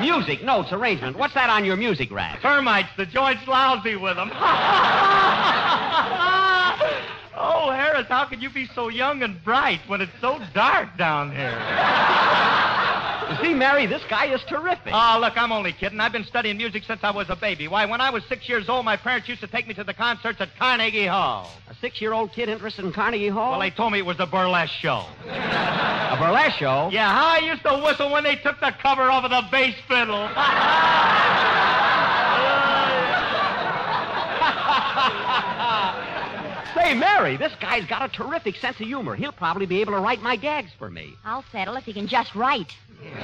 Music, 0.00 0.42
notes, 0.42 0.72
arrangement. 0.72 1.16
What's 1.18 1.34
that 1.34 1.50
on 1.50 1.64
your 1.64 1.76
music 1.76 2.10
rack? 2.10 2.40
Termites. 2.40 2.88
The 2.96 3.06
joint's 3.06 3.46
lousy 3.46 3.96
with 3.96 4.16
them. 4.16 4.30
oh, 7.36 7.70
Harris, 7.70 8.06
how 8.08 8.26
could 8.26 8.40
you 8.42 8.50
be 8.50 8.66
so 8.74 8.88
young 8.88 9.22
and 9.22 9.42
bright 9.44 9.80
when 9.86 10.00
it's 10.00 10.12
so 10.20 10.40
dark 10.54 10.96
down 10.96 11.30
here? 11.32 11.58
You 13.30 13.36
see, 13.42 13.54
Mary, 13.54 13.86
this 13.86 14.02
guy 14.08 14.32
is 14.32 14.40
terrific. 14.48 14.92
Oh, 14.92 15.18
look, 15.20 15.36
I'm 15.36 15.52
only 15.52 15.72
kidding. 15.72 16.00
I've 16.00 16.12
been 16.12 16.24
studying 16.24 16.56
music 16.56 16.84
since 16.84 17.00
I 17.02 17.10
was 17.10 17.28
a 17.28 17.36
baby. 17.36 17.68
Why, 17.68 17.84
when 17.84 18.00
I 18.00 18.08
was 18.08 18.24
six 18.24 18.48
years 18.48 18.70
old, 18.70 18.86
my 18.86 18.96
parents 18.96 19.28
used 19.28 19.42
to 19.42 19.46
take 19.46 19.68
me 19.68 19.74
to 19.74 19.84
the 19.84 19.92
concerts 19.92 20.40
at 20.40 20.48
Carnegie 20.58 21.06
Hall. 21.06 21.50
a 21.68 21.74
six-year-old 21.74 22.32
kid 22.32 22.48
interested 22.48 22.86
in 22.86 22.92
Carnegie 22.92 23.28
Hall? 23.28 23.50
Well, 23.50 23.60
they 23.60 23.70
told 23.70 23.92
me 23.92 23.98
it 23.98 24.06
was 24.06 24.18
a 24.18 24.26
burlesque 24.26 24.72
show. 24.72 25.04
A 25.26 26.16
burlesque 26.18 26.58
show? 26.58 26.88
Yeah, 26.90 27.12
how 27.12 27.26
I 27.26 27.38
used 27.38 27.62
to 27.64 27.82
whistle 27.84 28.10
when 28.10 28.24
they 28.24 28.36
took 28.36 28.58
the 28.60 28.72
cover 28.82 29.10
off 29.10 29.24
of 29.24 29.30
the 29.30 29.42
bass 29.50 29.74
fiddle. 29.86 30.28
Say, 36.82 36.94
Mary, 36.94 37.36
this 37.36 37.52
guy's 37.60 37.84
got 37.86 38.02
a 38.02 38.08
terrific 38.08 38.56
sense 38.56 38.78
of 38.80 38.86
humor. 38.86 39.16
He'll 39.16 39.32
probably 39.32 39.66
be 39.66 39.80
able 39.80 39.94
to 39.94 39.98
write 39.98 40.22
my 40.22 40.36
gags 40.36 40.70
for 40.78 40.88
me. 40.88 41.14
I'll 41.24 41.44
settle 41.50 41.76
if 41.76 41.84
he 41.84 41.92
can 41.92 42.06
just 42.06 42.34
write. 42.34 42.72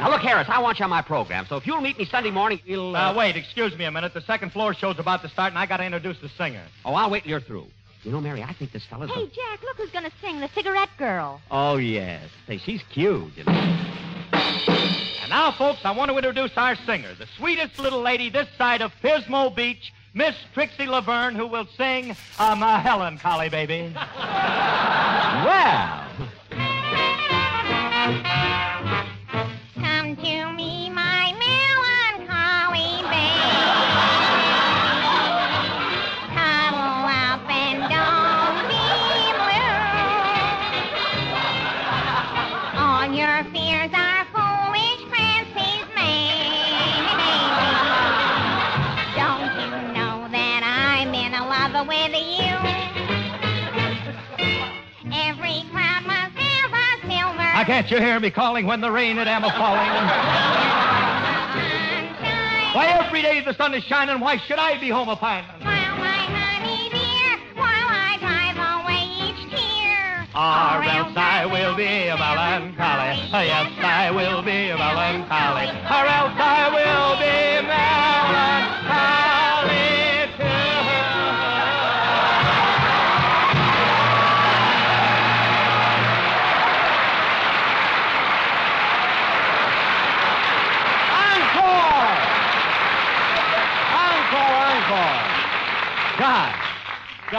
Now, 0.00 0.10
look, 0.10 0.22
Harris, 0.22 0.48
I 0.48 0.60
want 0.60 0.80
you 0.80 0.84
on 0.84 0.90
my 0.90 1.02
program, 1.02 1.46
so 1.48 1.56
if 1.56 1.64
you'll 1.64 1.80
meet 1.80 1.96
me 1.96 2.04
Sunday 2.04 2.32
morning, 2.32 2.58
we'll. 2.66 2.96
Uh, 2.96 3.14
wait, 3.14 3.36
excuse 3.36 3.76
me 3.78 3.84
a 3.84 3.90
minute. 3.90 4.14
The 4.14 4.20
second 4.22 4.50
floor 4.50 4.74
show's 4.74 4.98
about 4.98 5.22
to 5.22 5.28
start, 5.28 5.52
and 5.52 5.58
I 5.58 5.66
got 5.66 5.76
to 5.76 5.84
introduce 5.84 6.18
the 6.18 6.28
singer. 6.30 6.62
Oh, 6.84 6.94
I'll 6.94 7.08
wait 7.08 7.22
till 7.22 7.30
you're 7.30 7.40
through. 7.40 7.66
You 8.02 8.10
know, 8.10 8.20
Mary, 8.20 8.42
I 8.42 8.52
think 8.52 8.72
this 8.72 8.84
fella's. 8.86 9.10
Hey, 9.12 9.24
a... 9.24 9.26
Jack, 9.28 9.62
look 9.62 9.76
who's 9.76 9.90
going 9.90 10.04
to 10.06 10.12
sing, 10.20 10.40
the 10.40 10.48
cigarette 10.48 10.88
girl. 10.98 11.40
Oh, 11.52 11.76
yes. 11.76 12.22
Say, 12.48 12.58
she's 12.58 12.82
cute, 12.90 13.30
you 13.36 13.44
know. 13.44 13.52
And 14.32 15.30
now, 15.30 15.52
folks, 15.52 15.80
I 15.84 15.92
want 15.92 16.10
to 16.10 16.16
introduce 16.16 16.50
our 16.56 16.74
singer, 16.74 17.14
the 17.14 17.26
sweetest 17.38 17.78
little 17.78 18.00
lady 18.00 18.28
this 18.28 18.48
side 18.58 18.82
of 18.82 18.90
Pismo 19.04 19.54
Beach, 19.54 19.92
Miss 20.14 20.34
Trixie 20.52 20.86
Laverne, 20.86 21.34
who 21.34 21.46
will 21.46 21.66
sing 21.76 22.14
My 22.58 22.78
Helen 22.78 23.18
Collie 23.18 23.48
Baby. 23.48 23.94
Well. 25.32 26.01
Can't 57.72 57.90
you 57.90 57.96
hear 57.96 58.20
me 58.20 58.30
calling 58.30 58.66
when 58.66 58.82
the 58.82 58.90
rain 58.90 59.16
at 59.16 59.26
am 59.26 59.44
a 59.44 59.50
falling? 59.56 59.88
Why, 62.76 63.00
every 63.00 63.22
day 63.22 63.40
the 63.42 63.54
sun 63.54 63.72
is 63.72 63.82
shining. 63.84 64.20
Why 64.20 64.36
should 64.36 64.58
I 64.58 64.78
be 64.78 64.90
home 64.90 65.08
a 65.08 65.16
pining? 65.16 65.48
While 65.64 65.96
my 65.96 66.20
honey 66.36 66.92
dear, 66.92 67.40
while 67.56 67.88
I 67.88 68.20
drive 68.20 68.60
away 68.60 69.08
each 69.24 69.48
tear. 69.48 70.28
Ah, 70.34 70.76
or 70.76 70.84
else 70.84 71.16
I 71.16 71.46
will 71.48 71.74
be 71.74 71.88
a 72.12 72.16
melancholy. 72.20 73.16
Yes, 73.32 73.72
I 73.80 74.10
will 74.12 74.42
be 74.42 74.68
a 74.68 74.76
melancholy. 74.76 75.72
Or 75.72 76.04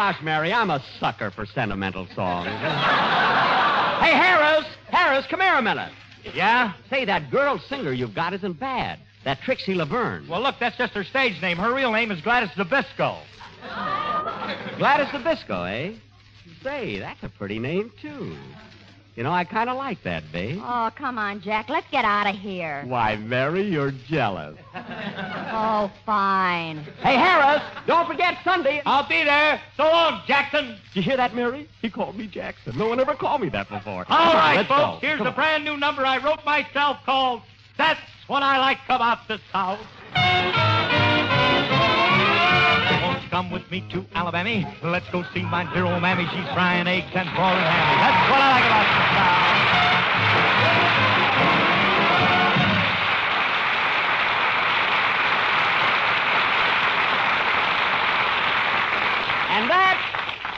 Gosh, 0.04 0.22
Mary, 0.22 0.52
I'm 0.52 0.70
a 0.70 0.84
sucker 1.00 1.32
for 1.32 1.46
sentimental 1.46 2.06
songs. 2.14 2.48
hey, 2.50 4.12
Harris! 4.12 4.66
Harris, 4.90 5.26
come 5.30 5.40
here 5.40 5.54
a 5.54 5.62
minute. 5.62 5.94
Yeah? 6.36 6.74
Say, 6.90 7.06
that 7.06 7.32
girl 7.32 7.58
singer 7.58 7.94
you've 7.94 8.14
got 8.14 8.34
isn't 8.34 8.60
bad. 8.60 9.00
That 9.24 9.40
Trixie 9.44 9.76
Laverne. 9.76 10.28
Well, 10.28 10.42
look, 10.42 10.56
that's 10.60 10.76
just 10.76 10.92
her 10.92 11.06
stage 11.06 11.42
name. 11.42 11.56
Her 11.56 11.74
real 11.74 11.94
name 11.94 12.12
is 12.12 12.20
Gladys 12.20 12.50
Nabisco. 12.58 13.22
Gladys 14.78 15.08
Nabisco, 15.08 15.72
eh? 15.72 15.94
Say, 16.62 17.00
that's 17.00 17.24
a 17.24 17.30
pretty 17.30 17.58
name, 17.58 17.90
too. 18.02 18.36
You 19.16 19.22
know, 19.24 19.32
I 19.32 19.44
kind 19.44 19.70
of 19.70 19.78
like 19.78 20.02
that, 20.04 20.24
babe. 20.32 20.60
Oh, 20.64 20.90
come 20.96 21.20
on, 21.20 21.40
Jack. 21.42 21.70
Let's 21.70 21.86
get 21.92 22.04
out 22.04 22.26
of 22.28 22.36
here. 22.36 22.84
Why, 22.88 23.16
Mary, 23.16 23.64
you're 23.64 23.92
jealous. 23.92 24.58
Oh, 25.56 25.92
fine. 26.04 26.80
Hey, 27.04 27.14
Harris, 27.16 27.62
don't 27.86 28.08
forget 28.08 28.40
Sunday. 28.44 28.82
I'll 28.88 29.08
be 29.08 29.24
there. 29.24 29.62
So 29.78 29.84
long, 29.84 30.24
Jackson. 30.26 30.70
Did 30.70 30.96
you 30.96 31.02
hear 31.04 31.16
that, 31.18 31.36
Mary? 31.36 31.70
He 31.80 31.92
called 31.92 32.18
me 32.18 32.26
Jackson. 32.26 32.76
No 32.76 32.88
one 32.88 33.00
ever 33.00 33.14
called 33.14 33.42
me 33.42 33.50
that 33.50 33.70
before. 33.70 34.04
All 34.10 34.34
right, 34.34 34.56
Let's 34.56 34.68
folks. 34.68 35.00
go. 35.02 35.08
Here's 35.08 35.20
Come 35.20 35.28
a 35.28 35.30
on. 35.30 35.36
brand 35.36 35.64
new 35.64 35.78
number 35.78 36.04
I 36.04 36.18
wrote 36.18 36.44
myself 36.44 36.98
called 37.06 37.44
That's 37.78 38.00
What 38.26 38.42
I 38.42 38.58
Like 38.58 38.80
About 38.90 39.28
the 39.28 39.40
South. 39.52 39.78
Won't 40.16 40.56
you 40.56 40.83
come 43.34 43.50
with 43.50 43.66
me 43.72 43.84
to 43.90 44.06
Alabama? 44.14 44.62
Let's 44.84 45.10
go 45.10 45.24
see 45.34 45.42
my 45.42 45.64
dear 45.74 45.86
old 45.86 46.04
mammy. 46.04 46.24
She's 46.26 46.46
frying 46.54 46.86
eggs 46.86 47.10
and 47.16 47.28
boiling 47.34 47.66
ham. 47.66 47.98
That's 47.98 48.30
what 48.30 48.40
I 48.40 48.50
like 48.54 48.66
about 48.70 48.86
the 48.94 49.06
South. 49.18 49.54
And 59.50 59.68
that, 59.68 59.98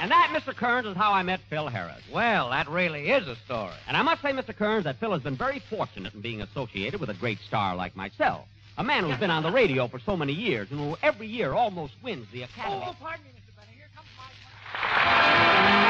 and 0.01 0.11
that, 0.11 0.33
Mr. 0.33 0.53
Kearns, 0.53 0.85
is 0.85 0.97
how 0.97 1.13
I 1.13 1.23
met 1.23 1.39
Phil 1.49 1.69
Harris. 1.69 2.03
Well, 2.13 2.49
that 2.49 2.67
really 2.67 3.09
is 3.09 3.25
a 3.25 3.38
story. 3.45 3.71
And 3.88 3.95
I 3.95 4.01
must 4.01 4.21
say, 4.21 4.33
Mr. 4.33 4.53
Kearns, 4.53 4.83
that 4.83 4.99
Phil 4.99 5.13
has 5.13 5.21
been 5.21 5.38
very 5.38 5.63
fortunate 5.69 6.13
in 6.13 6.19
being 6.19 6.41
associated 6.41 6.99
with 6.99 7.09
a 7.09 7.13
great 7.13 7.39
star 7.47 7.73
like 7.77 7.95
myself. 7.95 8.47
A 8.77 8.83
man 8.83 9.05
who's 9.05 9.17
been 9.17 9.31
on 9.31 9.43
the 9.43 9.51
radio 9.51 9.88
for 9.88 9.99
so 9.99 10.17
many 10.17 10.33
years 10.33 10.69
and 10.69 10.79
who 10.79 10.97
every 11.01 11.27
year 11.27 11.53
almost 11.53 11.93
wins 12.03 12.27
the 12.33 12.43
Academy. 12.43 12.83
Oh, 12.85 12.95
pardon 12.99 13.23
me, 13.23 13.31
Mr. 13.31 13.55
Benny. 13.55 13.77
Here 13.77 13.88
comes 13.95 14.07
my... 14.17 15.84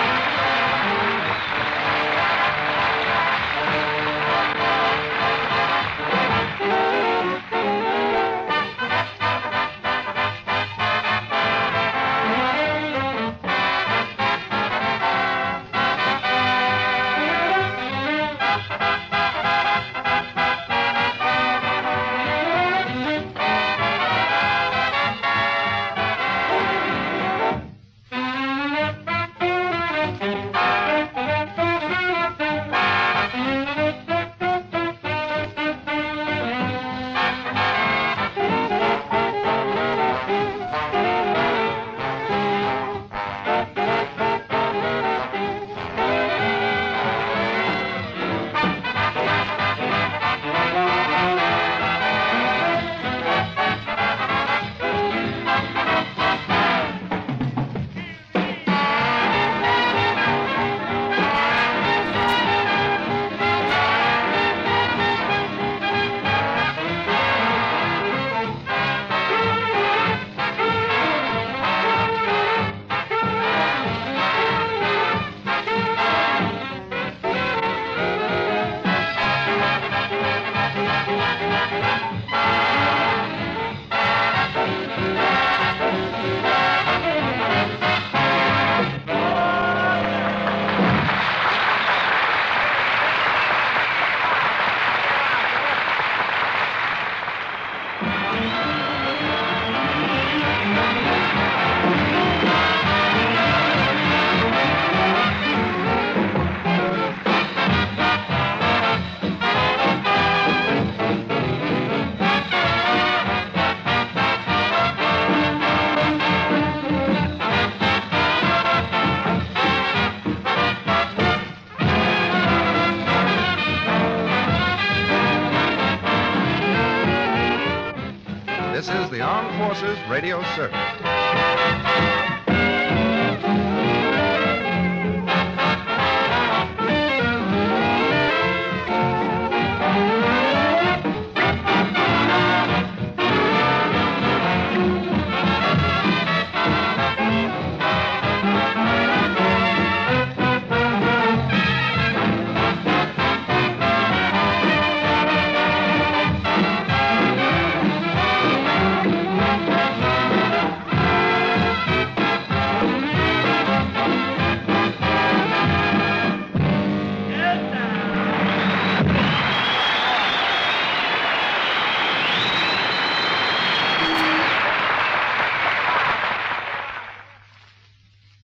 Armed 129.46 129.58
Forces 129.60 130.00
Radio 130.10 130.42
Service. 130.56 131.05